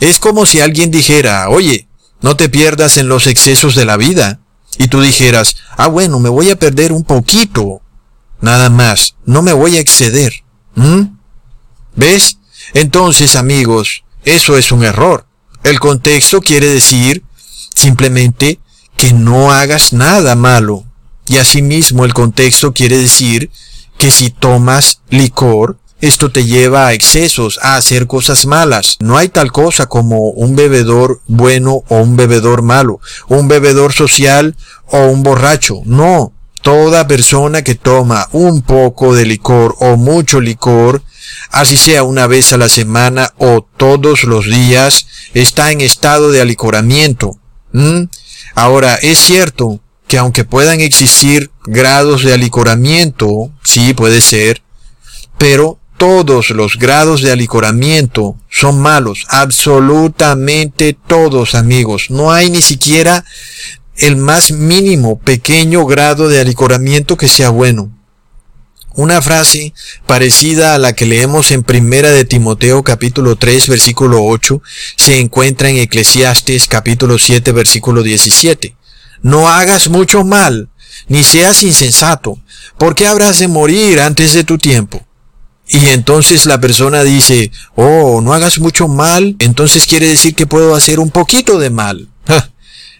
[0.00, 1.86] Es como si alguien dijera, oye,
[2.20, 4.40] no te pierdas en los excesos de la vida.
[4.78, 7.82] Y tú dijeras, ah bueno, me voy a perder un poquito.
[8.40, 10.42] Nada más, no me voy a exceder.
[11.94, 12.38] ¿Ves?
[12.74, 15.26] Entonces, amigos, eso es un error.
[15.66, 17.24] El contexto quiere decir
[17.74, 18.60] simplemente
[18.96, 20.84] que no hagas nada malo.
[21.26, 23.50] Y asimismo el contexto quiere decir
[23.98, 28.96] que si tomas licor, esto te lleva a excesos, a hacer cosas malas.
[29.00, 34.54] No hay tal cosa como un bebedor bueno o un bebedor malo, un bebedor social
[34.86, 35.80] o un borracho.
[35.84, 36.32] No,
[36.66, 41.00] toda persona que toma un poco de licor o mucho licor,
[41.52, 46.40] así sea una vez a la semana o todos los días, está en estado de
[46.40, 47.38] alicoramiento.
[48.56, 54.64] Ahora, es cierto que aunque puedan existir grados de alicoramiento, sí puede ser,
[55.38, 62.06] pero todos los grados de alicoramiento son malos, absolutamente todos amigos.
[62.10, 63.24] No hay ni siquiera
[63.98, 67.92] el más mínimo pequeño grado de alicoramiento que sea bueno.
[68.94, 69.74] Una frase
[70.06, 74.62] parecida a la que leemos en Primera de Timoteo capítulo 3 versículo 8
[74.96, 78.74] se encuentra en Eclesiastes capítulo 7 versículo 17
[79.22, 80.68] no hagas mucho mal,
[81.08, 82.38] ni seas insensato,
[82.78, 85.04] porque habrás de morir antes de tu tiempo.
[85.68, 90.74] Y entonces la persona dice, oh, no hagas mucho mal, entonces quiere decir que puedo
[90.74, 92.08] hacer un poquito de mal.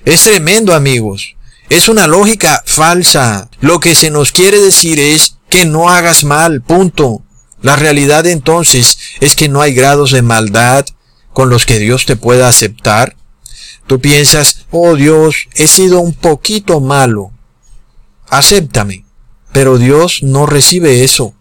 [0.07, 1.35] Es tremendo amigos.
[1.69, 3.51] Es una lógica falsa.
[3.61, 7.25] Lo que se nos quiere decir es que no hagas mal, punto.
[7.61, 10.87] La realidad entonces es que no hay grados de maldad
[11.33, 13.17] con los que Dios te pueda aceptar.
[13.89, 17.33] Tú piensas, oh Dios, he sido un poquito malo.
[18.29, 19.05] Acéptame.
[19.53, 21.35] Pero Dios no recibe eso.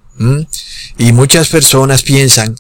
[0.98, 2.56] Y muchas personas piensan,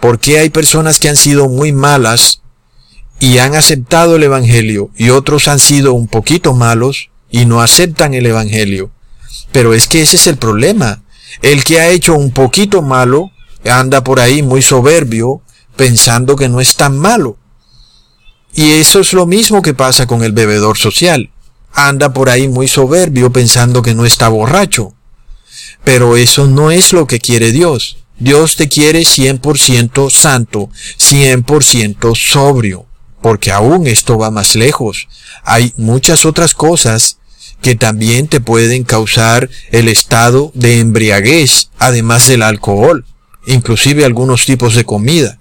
[0.00, 2.41] ¿por qué hay personas que han sido muy malas
[3.22, 8.14] y han aceptado el Evangelio y otros han sido un poquito malos y no aceptan
[8.14, 8.90] el Evangelio?
[9.52, 11.04] Pero es que ese es el problema.
[11.40, 13.30] El que ha hecho un poquito malo
[13.64, 15.40] anda por ahí muy soberbio
[15.76, 17.36] pensando que no es tan malo.
[18.56, 21.30] Y eso es lo mismo que pasa con el bebedor social.
[21.72, 24.94] Anda por ahí muy soberbio pensando que no está borracho.
[25.84, 27.98] Pero eso no es lo que quiere Dios.
[28.18, 32.86] Dios te quiere 100% santo, 100% sobrio,
[33.22, 35.08] porque aún esto va más lejos.
[35.44, 37.18] Hay muchas otras cosas
[37.62, 43.06] que también te pueden causar el estado de embriaguez, además del alcohol,
[43.46, 45.38] inclusive algunos tipos de comida.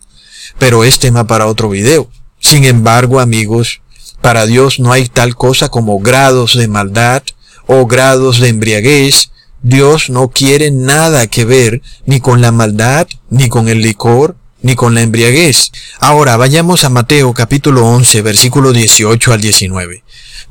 [0.59, 2.09] Pero es tema para otro video.
[2.39, 3.81] Sin embargo, amigos,
[4.21, 7.23] para Dios no hay tal cosa como grados de maldad
[7.65, 9.31] o grados de embriaguez.
[9.63, 14.75] Dios no quiere nada que ver ni con la maldad, ni con el licor, ni
[14.75, 15.71] con la embriaguez.
[15.99, 20.03] Ahora vayamos a Mateo capítulo 11 versículo 18 al 19.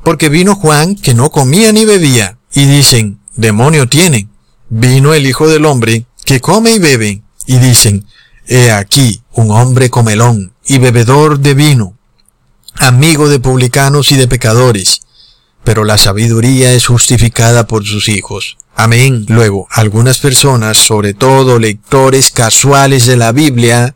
[0.03, 4.27] Porque vino Juan que no comía ni bebía, y dicen, demonio tiene.
[4.69, 8.05] Vino el Hijo del Hombre que come y bebe, y dicen,
[8.47, 11.97] he aquí un hombre comelón y bebedor de vino,
[12.75, 15.01] amigo de publicanos y de pecadores.
[15.63, 18.57] Pero la sabiduría es justificada por sus hijos.
[18.75, 19.25] Amén.
[19.27, 23.95] Luego, algunas personas, sobre todo lectores casuales de la Biblia,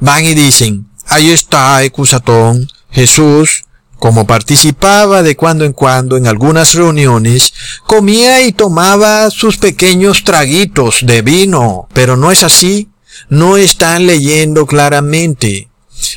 [0.00, 3.64] van y dicen, ahí está Ecusatón, Jesús,
[3.98, 7.54] como participaba de cuando en cuando en algunas reuniones,
[7.86, 11.88] comía y tomaba sus pequeños traguitos de vino.
[11.92, 12.88] Pero no es así.
[13.30, 15.70] No están leyendo claramente.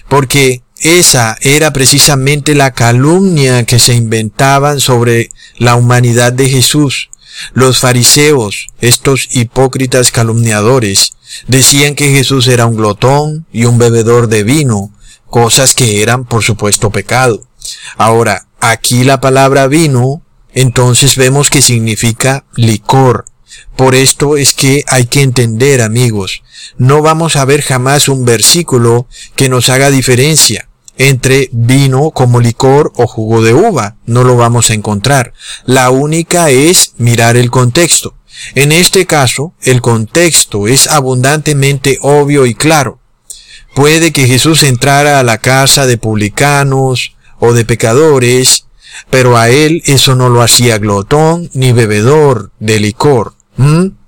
[0.09, 7.09] Porque esa era precisamente la calumnia que se inventaban sobre la humanidad de Jesús.
[7.54, 11.13] Los fariseos, estos hipócritas calumniadores,
[11.47, 14.91] decían que Jesús era un glotón y un bebedor de vino,
[15.28, 17.43] cosas que eran por supuesto pecado.
[17.97, 20.21] Ahora, aquí la palabra vino,
[20.54, 23.25] entonces vemos que significa licor.
[23.75, 26.43] Por esto es que hay que entender, amigos,
[26.78, 30.68] no vamos a ver jamás un versículo que nos haga diferencia
[30.99, 33.95] entre vino como licor o jugo de uva.
[34.05, 35.33] No lo vamos a encontrar.
[35.65, 38.13] La única es mirar el contexto.
[38.53, 42.99] En este caso, el contexto es abundantemente obvio y claro.
[43.73, 48.65] Puede que Jesús entrara a la casa de publicanos, o de pecadores,
[49.09, 53.33] pero a él eso no lo hacía glotón ni bebedor de licor,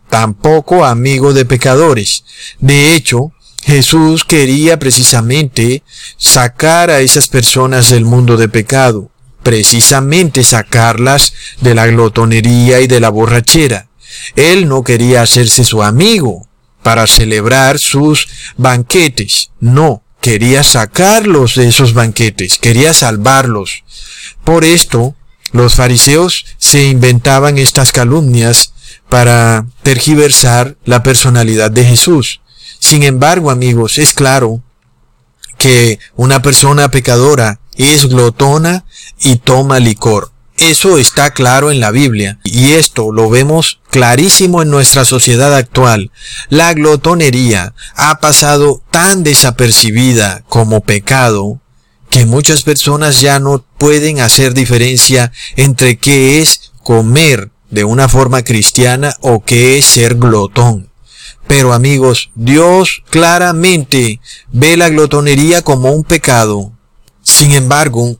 [0.09, 2.25] tampoco amigo de pecadores.
[2.59, 3.31] De hecho,
[3.63, 5.83] Jesús quería precisamente
[6.17, 9.11] sacar a esas personas del mundo de pecado,
[9.43, 13.87] precisamente sacarlas de la glotonería y de la borrachera.
[14.35, 16.47] Él no quería hacerse su amigo
[16.83, 18.27] para celebrar sus
[18.57, 23.83] banquetes, no, quería sacarlos de esos banquetes, quería salvarlos.
[24.43, 25.15] Por esto,
[25.51, 28.73] los fariseos se inventaban estas calumnias
[29.09, 32.41] para tergiversar la personalidad de Jesús.
[32.91, 34.61] Sin embargo, amigos, es claro
[35.57, 38.83] que una persona pecadora es glotona
[39.23, 40.33] y toma licor.
[40.57, 46.11] Eso está claro en la Biblia y esto lo vemos clarísimo en nuestra sociedad actual.
[46.49, 51.61] La glotonería ha pasado tan desapercibida como pecado
[52.09, 58.43] que muchas personas ya no pueden hacer diferencia entre qué es comer de una forma
[58.43, 60.90] cristiana o qué es ser glotón.
[61.47, 64.19] Pero amigos, Dios claramente
[64.51, 66.71] ve la glotonería como un pecado.
[67.21, 68.17] Sin embargo,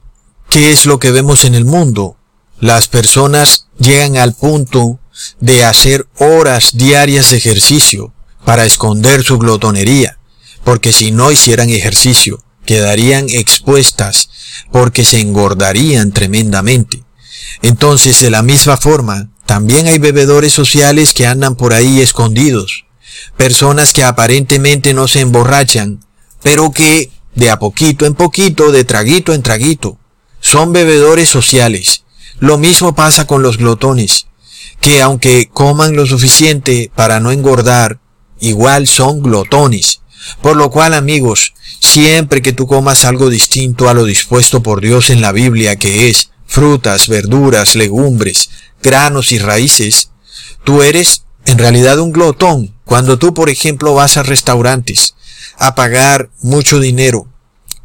[0.50, 2.16] ¿qué es lo que vemos en el mundo?
[2.60, 5.00] Las personas llegan al punto
[5.40, 8.12] de hacer horas diarias de ejercicio
[8.44, 10.18] para esconder su glotonería,
[10.64, 14.28] porque si no hicieran ejercicio, quedarían expuestas
[14.70, 17.02] porque se engordarían tremendamente.
[17.62, 22.84] Entonces, de la misma forma, también hay bebedores sociales que andan por ahí escondidos,
[23.36, 26.04] personas que aparentemente no se emborrachan,
[26.42, 29.98] pero que de a poquito en poquito, de traguito en traguito,
[30.40, 32.04] son bebedores sociales,
[32.38, 34.26] lo mismo pasa con los glotones,
[34.80, 38.00] que aunque coman lo suficiente para no engordar,
[38.40, 40.00] igual son glotones.
[40.40, 45.10] Por lo cual, amigos, siempre que tú comas algo distinto a lo dispuesto por Dios
[45.10, 48.50] en la Biblia, que es frutas, verduras, legumbres,
[48.82, 50.10] granos y raíces,
[50.64, 52.74] tú eres en realidad un glotón.
[52.84, 55.14] Cuando tú, por ejemplo, vas a restaurantes
[55.58, 57.26] a pagar mucho dinero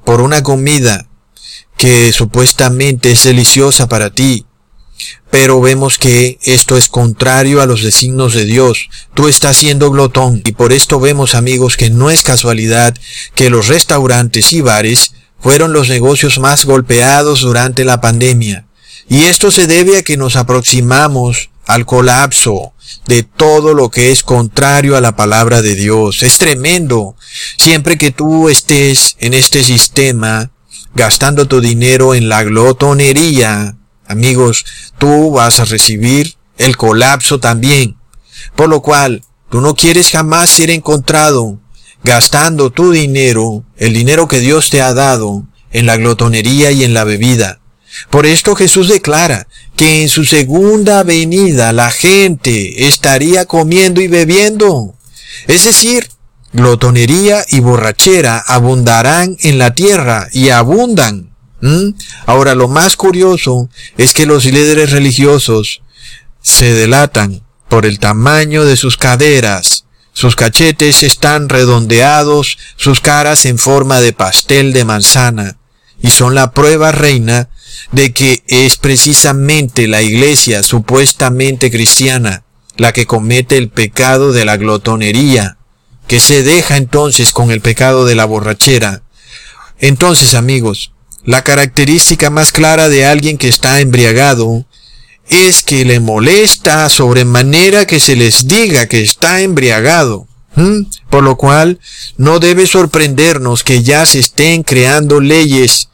[0.03, 1.07] por una comida
[1.77, 4.45] que supuestamente es deliciosa para ti,
[5.29, 8.89] pero vemos que esto es contrario a los designos de Dios.
[9.13, 12.95] Tú estás siendo glotón y por esto vemos amigos que no es casualidad
[13.35, 18.65] que los restaurantes y bares fueron los negocios más golpeados durante la pandemia.
[19.09, 22.74] Y esto se debe a que nos aproximamos al colapso
[23.05, 26.24] de todo lo que es contrario a la palabra de Dios.
[26.24, 27.15] Es tremendo.
[27.57, 30.51] Siempre que tú estés en este sistema,
[30.95, 34.65] gastando tu dinero en la glotonería, amigos,
[34.97, 37.97] tú vas a recibir el colapso también.
[38.55, 41.59] Por lo cual, tú no quieres jamás ser encontrado
[42.03, 46.93] gastando tu dinero, el dinero que Dios te ha dado, en la glotonería y en
[46.93, 47.59] la bebida.
[48.09, 54.95] Por esto Jesús declara que en su segunda venida la gente estaría comiendo y bebiendo.
[55.47, 56.09] Es decir,
[56.53, 61.31] glotonería y borrachera abundarán en la tierra y abundan.
[62.25, 65.81] Ahora lo más curioso es que los líderes religiosos
[66.41, 69.85] se delatan por el tamaño de sus caderas.
[70.13, 75.57] Sus cachetes están redondeados, sus caras en forma de pastel de manzana,
[76.01, 77.49] y son la prueba reina
[77.91, 82.43] de que es precisamente la iglesia supuestamente cristiana
[82.78, 85.57] la que comete el pecado de la glotonería,
[86.07, 89.01] que se deja entonces con el pecado de la borrachera.
[89.80, 90.91] Entonces, amigos,
[91.24, 94.65] la característica más clara de alguien que está embriagado
[95.28, 100.28] es que le molesta sobremanera que se les diga que está embriagado.
[101.09, 101.80] Por lo cual,
[102.18, 105.89] no debe sorprendernos que ya se estén creando leyes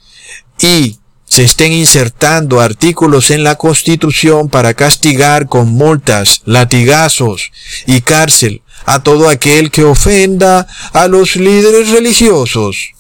[0.62, 1.00] y
[1.34, 7.52] se estén insertando artículos en la Constitución para castigar con multas, latigazos
[7.88, 12.92] y cárcel a todo aquel que ofenda a los líderes religiosos.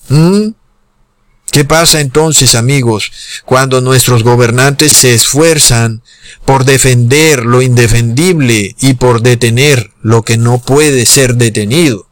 [1.52, 3.12] ¿Qué pasa entonces, amigos,
[3.46, 6.02] cuando nuestros gobernantes se esfuerzan
[6.44, 12.08] por defender lo indefendible y por detener lo que no puede ser detenido?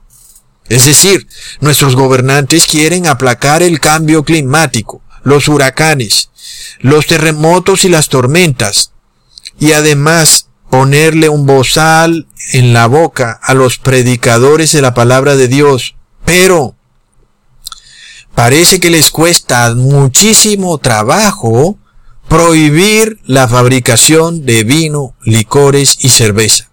[0.70, 1.28] Es decir,
[1.62, 6.30] nuestros gobernantes quieren aplacar el cambio climático, los huracanes,
[6.80, 8.92] los terremotos y las tormentas,
[9.60, 15.48] y además ponerle un bozal en la boca a los predicadores de la palabra de
[15.48, 15.96] Dios.
[16.26, 16.76] Pero
[18.34, 21.78] parece que les cuesta muchísimo trabajo
[22.30, 26.72] prohibir la fabricación de vino, licores y cerveza.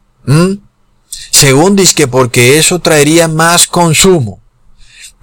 [1.31, 4.41] Según dice que porque eso traería más consumo.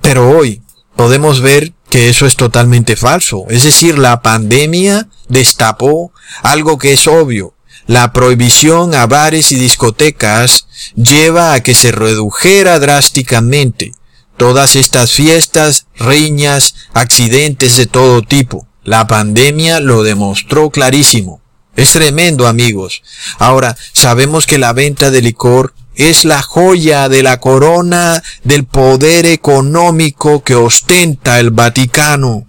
[0.02, 0.62] Pero hoy
[0.98, 3.46] podemos ver que eso es totalmente falso.
[3.48, 6.12] Es decir, la pandemia destapó
[6.44, 7.54] algo que es obvio.
[7.88, 10.68] La prohibición a bares y discotecas
[10.98, 13.94] lleva a que se redujera drásticamente
[14.36, 18.68] todas estas fiestas, riñas, accidentes de todo tipo.
[18.84, 21.40] La pandemia lo demostró clarísimo.
[21.78, 23.04] Es tremendo, amigos.
[23.40, 29.26] Ahora, sabemos que la venta de licor es la joya de la corona del poder
[29.26, 32.46] económico que ostenta el Vaticano.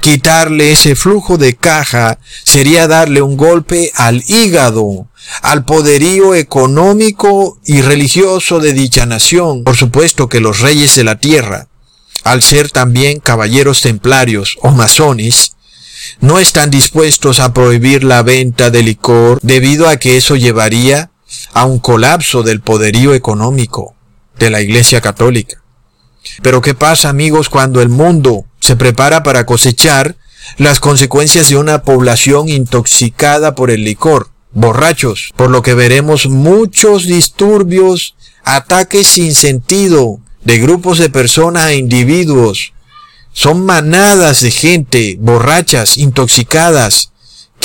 [0.00, 5.08] Quitarle ese flujo de caja sería darle un golpe al hígado,
[5.40, 9.64] al poderío económico y religioso de dicha nación.
[9.64, 11.68] Por supuesto que los reyes de la tierra,
[12.22, 15.52] al ser también caballeros templarios o masones,
[16.20, 21.10] no están dispuestos a prohibir la venta de licor debido a que eso llevaría
[21.52, 23.94] a un colapso del poderío económico
[24.38, 25.62] de la Iglesia Católica.
[26.42, 30.16] Pero ¿qué pasa amigos cuando el mundo se prepara para cosechar
[30.56, 34.30] las consecuencias de una población intoxicada por el licor?
[34.52, 38.14] Borrachos, por lo que veremos muchos disturbios,
[38.44, 42.72] ataques sin sentido de grupos de personas e individuos.
[43.32, 47.10] Son manadas de gente borrachas, intoxicadas,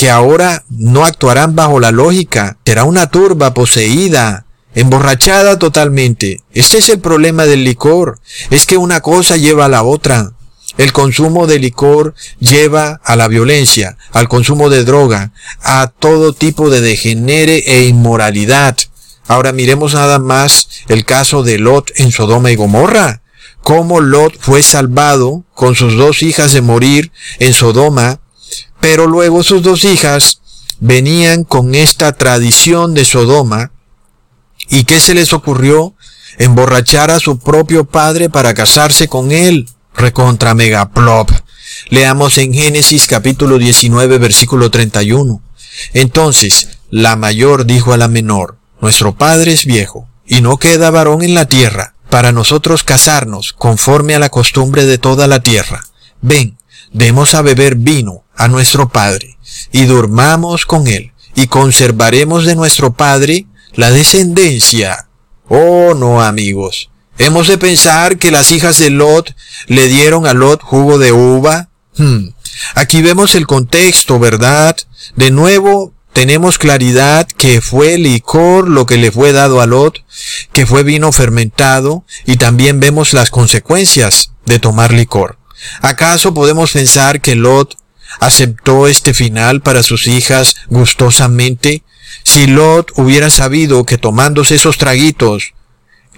[0.00, 6.40] que ahora no actuarán bajo la lógica, será una turba poseída, emborrachada totalmente.
[6.54, 10.32] Este es el problema del licor, es que una cosa lleva a la otra.
[10.78, 16.70] El consumo de licor lleva a la violencia, al consumo de droga, a todo tipo
[16.70, 18.78] de degenere e inmoralidad.
[19.28, 23.20] Ahora miremos nada más el caso de Lot en Sodoma y Gomorra.
[23.62, 28.20] Cómo Lot fue salvado con sus dos hijas de morir en Sodoma
[28.80, 30.40] pero luego sus dos hijas
[30.80, 33.72] venían con esta tradición de Sodoma.
[34.68, 35.94] ¿Y qué se les ocurrió?
[36.38, 39.68] Emborrachar a su propio padre para casarse con él.
[39.94, 41.30] recontra megaplop.
[41.90, 45.42] Leamos en Génesis capítulo 19 versículo 31.
[45.92, 51.22] Entonces, la mayor dijo a la menor, nuestro padre es viejo, y no queda varón
[51.22, 55.84] en la tierra, para nosotros casarnos conforme a la costumbre de toda la tierra.
[56.22, 56.58] Ven,
[56.92, 59.38] demos a beber vino a nuestro padre,
[59.70, 65.08] y durmamos con él, y conservaremos de nuestro padre la descendencia.
[65.46, 66.90] Oh, no, amigos.
[67.18, 69.34] Hemos de pensar que las hijas de Lot
[69.66, 71.68] le dieron a Lot jugo de uva.
[71.98, 72.28] Hmm.
[72.74, 74.74] Aquí vemos el contexto, ¿verdad?
[75.16, 80.02] De nuevo, tenemos claridad que fue licor lo que le fue dado a Lot,
[80.52, 85.36] que fue vino fermentado, y también vemos las consecuencias de tomar licor.
[85.82, 87.76] ¿Acaso podemos pensar que Lot
[88.18, 91.82] aceptó este final para sus hijas gustosamente?
[92.24, 95.54] Si Lot hubiera sabido que tomándose esos traguitos,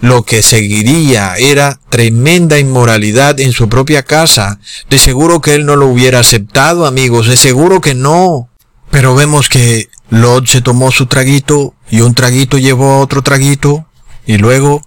[0.01, 4.59] lo que seguiría era tremenda inmoralidad en su propia casa,
[4.91, 8.49] de seguro que él no lo hubiera aceptado, amigos, de seguro que no.
[8.91, 13.87] Pero vemos que Lot se tomó su traguito y un traguito llevó a otro traguito
[14.27, 14.83] y luego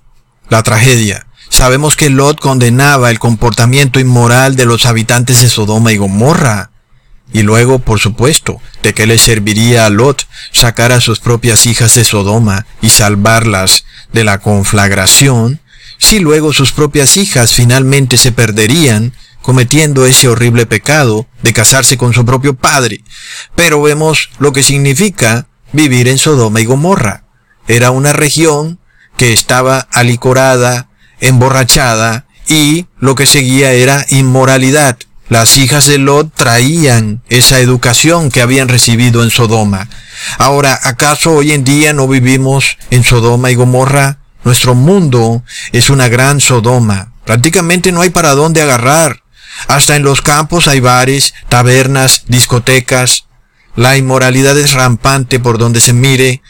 [0.49, 1.25] la tragedia.
[1.49, 6.71] Sabemos que Lot condenaba el comportamiento inmoral de los habitantes de Sodoma y Gomorra.
[7.35, 11.93] Y luego, por supuesto, ¿de qué le serviría a Lot sacar a sus propias hijas
[11.93, 13.83] de Sodoma y salvarlas
[14.13, 15.59] de la conflagración,
[15.97, 19.11] si luego sus propias hijas finalmente se perderían
[19.41, 23.03] cometiendo ese horrible pecado de casarse con su propio padre?
[23.53, 27.25] Pero vemos lo que significa vivir en Sodoma y Gomorra.
[27.67, 28.79] Era una región
[29.17, 30.87] que estaba alicorada,
[31.19, 34.97] emborrachada, y lo que seguía era inmoralidad.
[35.27, 39.89] Las hijas de Lot traían esa educación que habían recibido en Sodoma.
[40.37, 44.19] Ahora, ¿acaso hoy en día no vivimos en Sodoma y Gomorra?
[44.43, 47.11] Nuestro mundo es una gran Sodoma.
[47.25, 49.23] Prácticamente no hay para dónde agarrar.
[49.67, 53.25] Hasta en los campos hay bares, tabernas, discotecas.
[53.75, 56.43] La inmoralidad es rampante por donde se mire.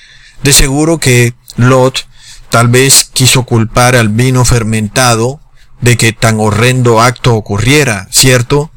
[0.43, 2.07] De seguro que Lot
[2.49, 5.39] tal vez quiso culpar al vino fermentado
[5.81, 8.71] de que tan horrendo acto ocurriera, ¿cierto?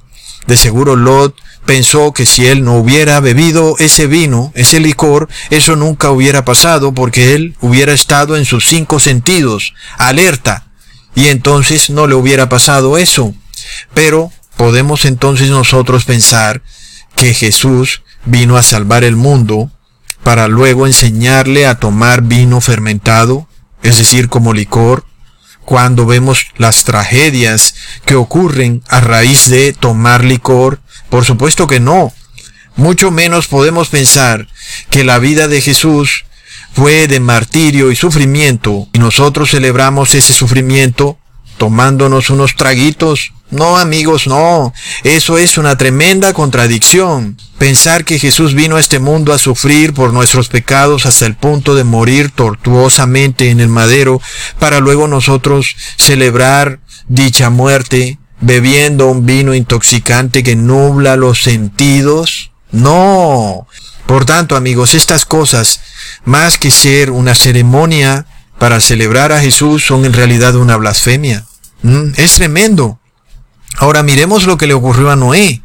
[0.46, 1.34] De seguro Lot
[1.64, 6.92] pensó que si él no hubiera bebido ese vino, ese licor, eso nunca hubiera pasado
[6.92, 10.68] porque él hubiera estado en sus cinco sentidos, alerta,
[11.14, 13.34] y entonces no le hubiera pasado eso.
[13.92, 16.62] Pero podemos entonces nosotros pensar
[17.16, 19.70] que Jesús vino a salvar el mundo
[20.22, 23.48] para luego enseñarle a tomar vino fermentado,
[23.82, 25.04] es decir, como licor,
[25.68, 27.74] cuando vemos las tragedias
[28.06, 30.80] que ocurren a raíz de tomar licor?
[31.10, 32.10] Por supuesto que no.
[32.76, 34.48] Mucho menos podemos pensar
[34.88, 36.24] que la vida de Jesús
[36.72, 41.18] fue de martirio y sufrimiento y nosotros celebramos ese sufrimiento
[41.58, 43.34] tomándonos unos traguitos.
[43.50, 44.74] No, amigos, no.
[45.04, 47.38] Eso es una tremenda contradicción.
[47.56, 51.74] Pensar que Jesús vino a este mundo a sufrir por nuestros pecados hasta el punto
[51.74, 54.20] de morir tortuosamente en el madero
[54.58, 62.52] para luego nosotros celebrar dicha muerte bebiendo un vino intoxicante que nubla los sentidos.
[62.70, 63.66] No.
[64.06, 65.80] Por tanto, amigos, estas cosas,
[66.24, 68.26] más que ser una ceremonia
[68.58, 71.44] para celebrar a Jesús, son en realidad una blasfemia.
[71.82, 72.97] Mm, es tremendo.
[73.80, 75.62] Ahora miremos lo que le ocurrió a Noé,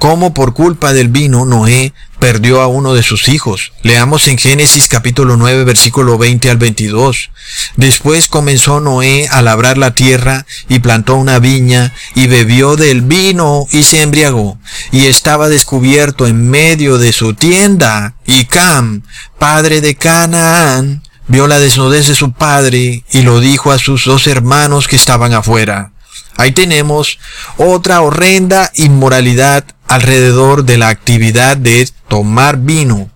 [0.00, 3.72] cómo por culpa del vino Noé perdió a uno de sus hijos.
[3.82, 7.30] Leamos en Génesis capítulo 9 versículo 20 al 22.
[7.76, 13.68] Después comenzó Noé a labrar la tierra y plantó una viña y bebió del vino
[13.70, 14.58] y se embriagó
[14.90, 19.02] y estaba descubierto en medio de su tienda y Cam,
[19.38, 24.26] padre de Canaán, vio la desnudez de su padre y lo dijo a sus dos
[24.26, 25.91] hermanos que estaban afuera.
[26.36, 27.18] Ahí tenemos
[27.56, 33.10] otra horrenda inmoralidad alrededor de la actividad de tomar vino.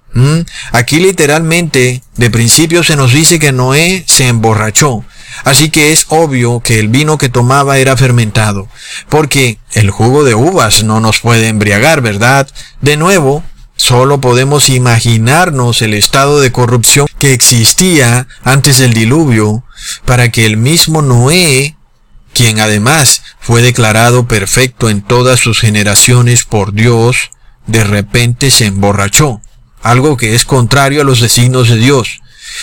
[0.72, 5.04] Aquí literalmente de principio se nos dice que Noé se emborrachó.
[5.44, 8.68] Así que es obvio que el vino que tomaba era fermentado,
[9.10, 12.48] porque el jugo de uvas no nos puede embriagar, ¿verdad?
[12.80, 13.44] De nuevo,
[13.78, 19.64] Solo podemos imaginarnos el estado de corrupción que existía antes del diluvio
[20.06, 21.76] para que el mismo Noé,
[22.36, 27.30] quien además fue declarado perfecto en todas sus generaciones por Dios,
[27.66, 29.40] de repente se emborrachó,
[29.82, 32.20] algo que es contrario a los designios de Dios.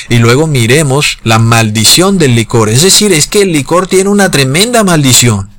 [0.10, 4.30] Y luego miremos la maldición del licor, es decir, es que el licor tiene una
[4.30, 5.50] tremenda maldición,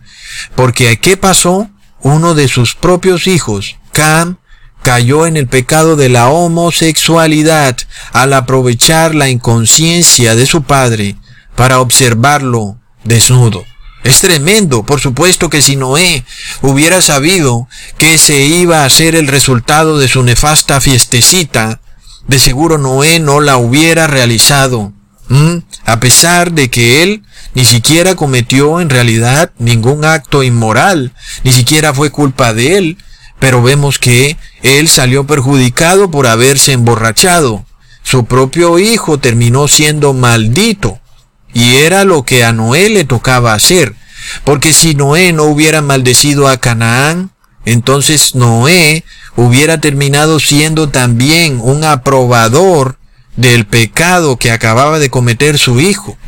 [0.55, 1.69] porque ¿qué pasó?
[2.01, 4.39] Uno de sus propios hijos, Cam,
[4.83, 7.77] cayó en el pecado de la homosexualidad
[8.13, 11.17] al aprovechar la inconsciencia de su padre
[11.57, 13.65] para observarlo desnudo.
[14.05, 14.85] Es tremendo.
[14.85, 16.25] Por supuesto que si Noé
[16.61, 21.81] hubiera sabido que se iba a ser el resultado de su nefasta fiestecita,
[22.29, 24.93] de seguro Noé no la hubiera realizado.
[25.87, 27.23] A pesar de que él
[27.55, 32.99] ni siquiera cometió en realidad ningún acto inmoral, ni siquiera fue culpa de él,
[33.39, 37.65] pero vemos que él salió perjudicado por haberse emborrachado.
[38.03, 41.01] Su propio hijo terminó siendo maldito.
[41.55, 43.95] Y era lo que a Noé le tocaba hacer.
[44.45, 47.31] Porque si Noé no hubiera maldecido a Canaán,
[47.65, 49.05] entonces Noé
[49.37, 52.99] hubiera terminado siendo también un aprobador
[53.37, 56.19] del pecado que acababa de cometer su hijo.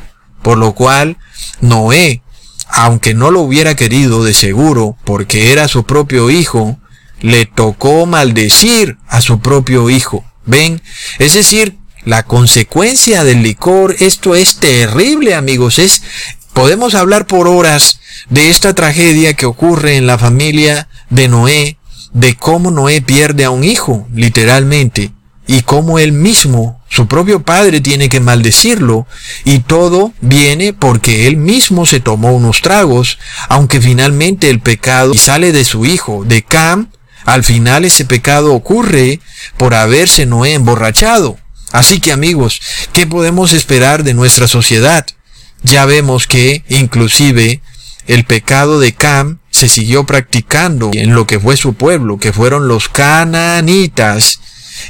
[0.42, 1.16] Por lo cual,
[1.60, 2.22] Noé,
[2.68, 6.78] aunque no lo hubiera querido de seguro, porque era su propio hijo,
[7.20, 10.24] le tocó maldecir a su propio hijo.
[10.44, 10.80] ¿Ven?
[11.18, 11.76] Es decir,
[12.06, 16.02] la consecuencia del licor, esto es terrible amigos, es,
[16.52, 17.98] podemos hablar por horas
[18.30, 21.78] de esta tragedia que ocurre en la familia de Noé,
[22.12, 25.10] de cómo Noé pierde a un hijo, literalmente,
[25.48, 29.08] y cómo él mismo, su propio padre, tiene que maldecirlo,
[29.44, 35.50] y todo viene porque él mismo se tomó unos tragos, aunque finalmente el pecado sale
[35.50, 36.88] de su hijo, de Cam,
[37.24, 39.18] al final ese pecado ocurre
[39.56, 41.36] por haberse Noé emborrachado.
[41.76, 42.62] Así que amigos,
[42.94, 45.04] ¿qué podemos esperar de nuestra sociedad?
[45.62, 47.60] Ya vemos que inclusive
[48.06, 52.66] el pecado de Cam se siguió practicando en lo que fue su pueblo, que fueron
[52.66, 54.40] los cananitas,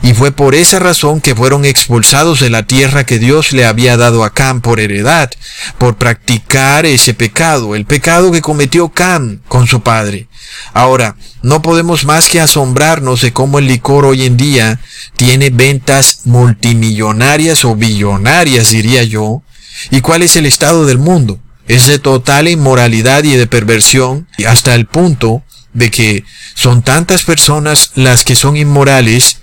[0.03, 3.97] y fue por esa razón que fueron expulsados de la tierra que Dios le había
[3.97, 5.31] dado a Cam por heredad,
[5.79, 10.29] por practicar ese pecado, el pecado que cometió Cam con su padre.
[10.73, 14.81] Ahora, no podemos más que asombrarnos de cómo el licor hoy en día
[15.17, 19.43] tiene ventas multimillonarias o billonarias, diría yo.
[19.91, 21.39] ¿Y cuál es el estado del mundo?
[21.69, 26.25] Es de total inmoralidad y de perversión, hasta el punto de que
[26.55, 29.43] son tantas personas las que son inmorales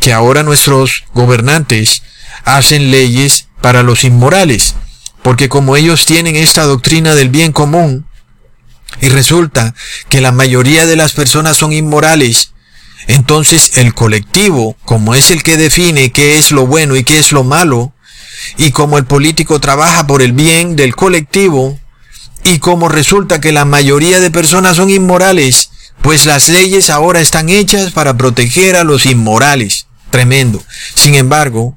[0.00, 2.02] que ahora nuestros gobernantes
[2.44, 4.74] hacen leyes para los inmorales,
[5.22, 8.06] porque como ellos tienen esta doctrina del bien común,
[9.00, 9.74] y resulta
[10.08, 12.52] que la mayoría de las personas son inmorales,
[13.06, 17.32] entonces el colectivo, como es el que define qué es lo bueno y qué es
[17.32, 17.92] lo malo,
[18.56, 21.78] y como el político trabaja por el bien del colectivo,
[22.44, 25.70] y como resulta que la mayoría de personas son inmorales,
[26.02, 29.87] pues las leyes ahora están hechas para proteger a los inmorales.
[30.10, 30.62] Tremendo.
[30.94, 31.76] Sin embargo,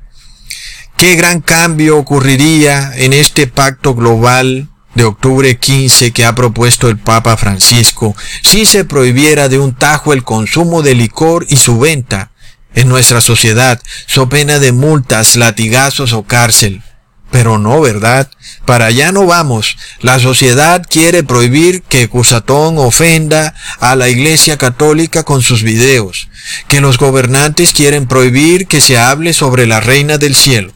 [0.97, 6.97] ¿qué gran cambio ocurriría en este pacto global de octubre 15 que ha propuesto el
[6.97, 12.31] Papa Francisco si se prohibiera de un tajo el consumo de licor y su venta
[12.73, 16.81] en nuestra sociedad, so pena de multas, latigazos o cárcel?
[17.31, 18.29] Pero no, ¿verdad?
[18.65, 19.77] Para allá no vamos.
[20.01, 26.27] La sociedad quiere prohibir que Cusatón ofenda a la Iglesia Católica con sus videos.
[26.67, 30.73] Que los gobernantes quieren prohibir que se hable sobre la Reina del Cielo.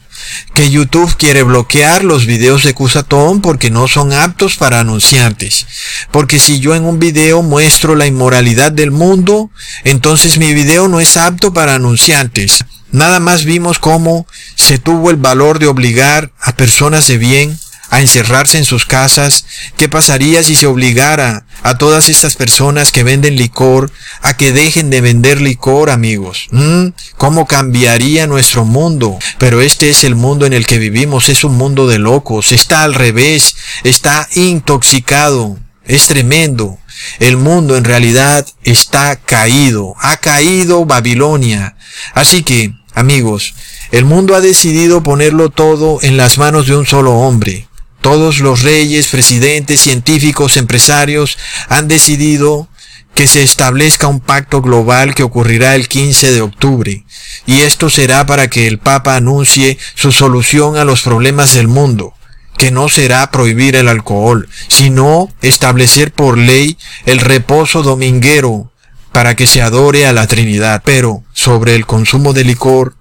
[0.54, 5.66] Que YouTube quiere bloquear los videos de Cusatón porque no son aptos para anunciantes.
[6.10, 9.50] Porque si yo en un video muestro la inmoralidad del mundo,
[9.84, 12.64] entonces mi video no es apto para anunciantes.
[12.92, 17.58] Nada más vimos cómo se tuvo el valor de obligar a personas de bien
[17.90, 19.44] a encerrarse en sus casas,
[19.76, 23.90] ¿qué pasaría si se obligara a todas estas personas que venden licor
[24.22, 26.48] a que dejen de vender licor, amigos?
[26.50, 26.88] ¿Mm?
[27.16, 29.18] ¿Cómo cambiaría nuestro mundo?
[29.38, 32.82] Pero este es el mundo en el que vivimos, es un mundo de locos, está
[32.82, 36.78] al revés, está intoxicado, es tremendo.
[37.18, 41.76] El mundo en realidad está caído, ha caído Babilonia.
[42.14, 43.54] Así que Amigos,
[43.92, 47.68] el mundo ha decidido ponerlo todo en las manos de un solo hombre.
[48.00, 51.36] Todos los reyes, presidentes, científicos, empresarios
[51.68, 52.68] han decidido
[53.14, 57.04] que se establezca un pacto global que ocurrirá el 15 de octubre.
[57.44, 62.14] Y esto será para que el Papa anuncie su solución a los problemas del mundo,
[62.56, 68.72] que no será prohibir el alcohol, sino establecer por ley el reposo dominguero
[69.12, 70.82] para que se adore a la Trinidad.
[70.84, 72.94] Pero sobre el consumo de licor,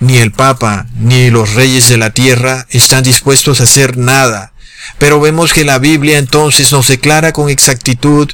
[0.00, 4.52] ni el Papa ni los reyes de la tierra están dispuestos a hacer nada.
[4.98, 8.30] Pero vemos que la Biblia entonces nos declara con exactitud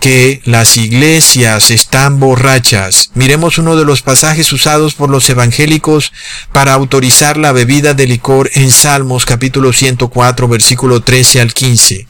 [0.00, 3.10] que las iglesias están borrachas.
[3.14, 6.12] Miremos uno de los pasajes usados por los evangélicos
[6.52, 12.06] para autorizar la bebida de licor en Salmos capítulo 104 versículo 13 al 15.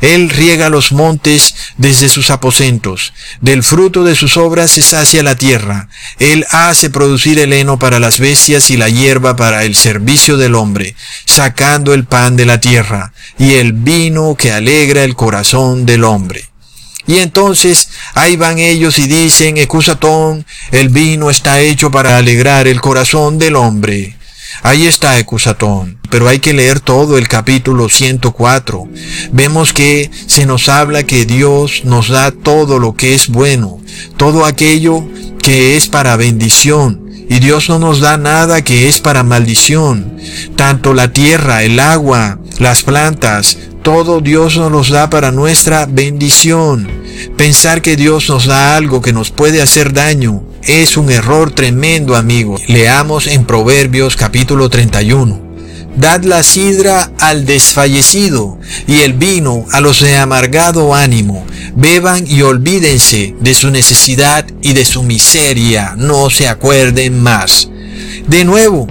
[0.00, 3.12] Él riega los montes desde sus aposentos.
[3.40, 5.88] Del fruto de sus obras se sacia la tierra.
[6.18, 10.54] Él hace producir el heno para las bestias y la hierba para el servicio del
[10.54, 10.94] hombre,
[11.24, 16.51] sacando el pan de la tierra y el vino que alegra el corazón del hombre.
[17.06, 22.80] Y entonces ahí van ellos y dicen, Ecusatón, el vino está hecho para alegrar el
[22.80, 24.16] corazón del hombre.
[24.62, 28.88] Ahí está Ecusatón, pero hay que leer todo el capítulo 104.
[29.32, 33.80] Vemos que se nos habla que Dios nos da todo lo que es bueno,
[34.16, 35.04] todo aquello
[35.42, 40.16] que es para bendición, y Dios no nos da nada que es para maldición.
[40.54, 46.88] Tanto la tierra, el agua, las plantas, todo Dios nos da para nuestra bendición.
[47.36, 52.14] Pensar que Dios nos da algo que nos puede hacer daño es un error tremendo,
[52.14, 52.56] amigo.
[52.68, 55.52] Leamos en Proverbios capítulo 31.
[55.96, 61.44] Dad la sidra al desfallecido y el vino a los de amargado ánimo.
[61.74, 65.94] Beban y olvídense de su necesidad y de su miseria.
[65.98, 67.68] No se acuerden más.
[68.28, 68.86] De nuevo,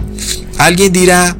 [0.58, 1.38] alguien dirá,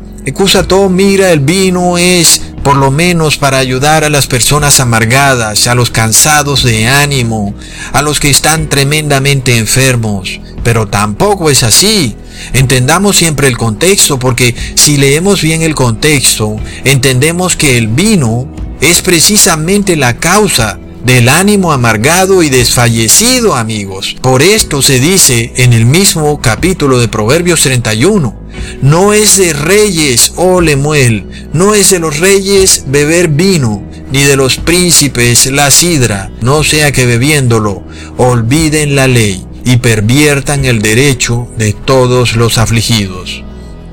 [0.68, 5.76] todo mira, el vino es por lo menos para ayudar a las personas amargadas, a
[5.76, 7.56] los cansados de ánimo,
[7.94, 10.40] a los que están tremendamente enfermos.
[10.64, 12.16] Pero tampoco es así.
[12.54, 18.48] Entendamos siempre el contexto, porque si leemos bien el contexto, entendemos que el vino
[18.80, 24.16] es precisamente la causa del ánimo amargado y desfallecido, amigos.
[24.22, 28.36] Por esto se dice en el mismo capítulo de Proverbios 31,
[28.82, 34.36] no es de reyes, oh Lemuel, no es de los reyes beber vino, ni de
[34.36, 37.84] los príncipes la sidra, no sea que bebiéndolo
[38.18, 43.44] olviden la ley y perviertan el derecho de todos los afligidos.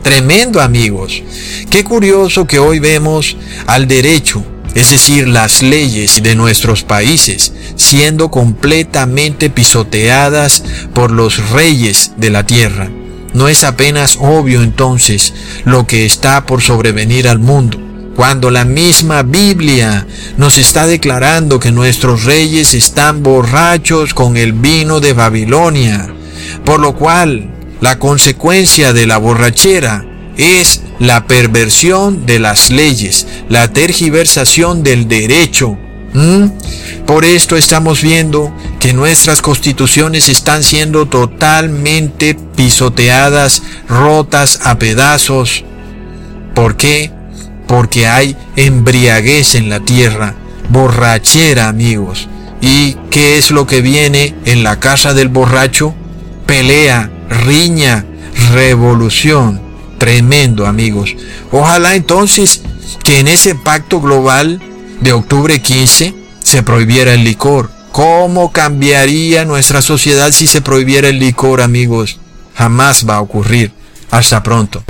[0.02, 1.22] Tremendo amigos.
[1.70, 3.36] Qué curioso que hoy vemos
[3.66, 4.42] al derecho
[4.74, 10.62] es decir, las leyes de nuestros países, siendo completamente pisoteadas
[10.94, 12.90] por los reyes de la tierra.
[13.34, 17.78] No es apenas obvio entonces lo que está por sobrevenir al mundo,
[18.16, 20.06] cuando la misma Biblia
[20.38, 26.08] nos está declarando que nuestros reyes están borrachos con el vino de Babilonia,
[26.64, 30.04] por lo cual la consecuencia de la borrachera
[30.39, 35.76] es la perversión de las leyes, la tergiversación del derecho.
[37.07, 45.64] Por esto estamos viendo que nuestras constituciones están siendo totalmente pisoteadas, rotas a pedazos.
[46.55, 47.12] ¿Por qué?
[47.66, 50.34] Porque hay embriaguez en la tierra,
[50.70, 52.28] borrachera amigos.
[52.61, 55.95] ¿Y qué es lo que viene en la casa del borracho?
[56.47, 58.05] Pelea, riña,
[58.53, 59.67] revolución.
[59.99, 61.16] Tremendo, amigos.
[61.51, 62.62] Ojalá entonces
[63.05, 64.61] que en ese pacto global
[65.01, 67.70] de octubre 15 se prohibiera el licor.
[67.92, 72.20] ¿Cómo cambiaría nuestra sociedad si se prohibiera el licor, amigos?
[72.55, 73.72] Jamás va a ocurrir.
[74.11, 74.82] Hasta pronto.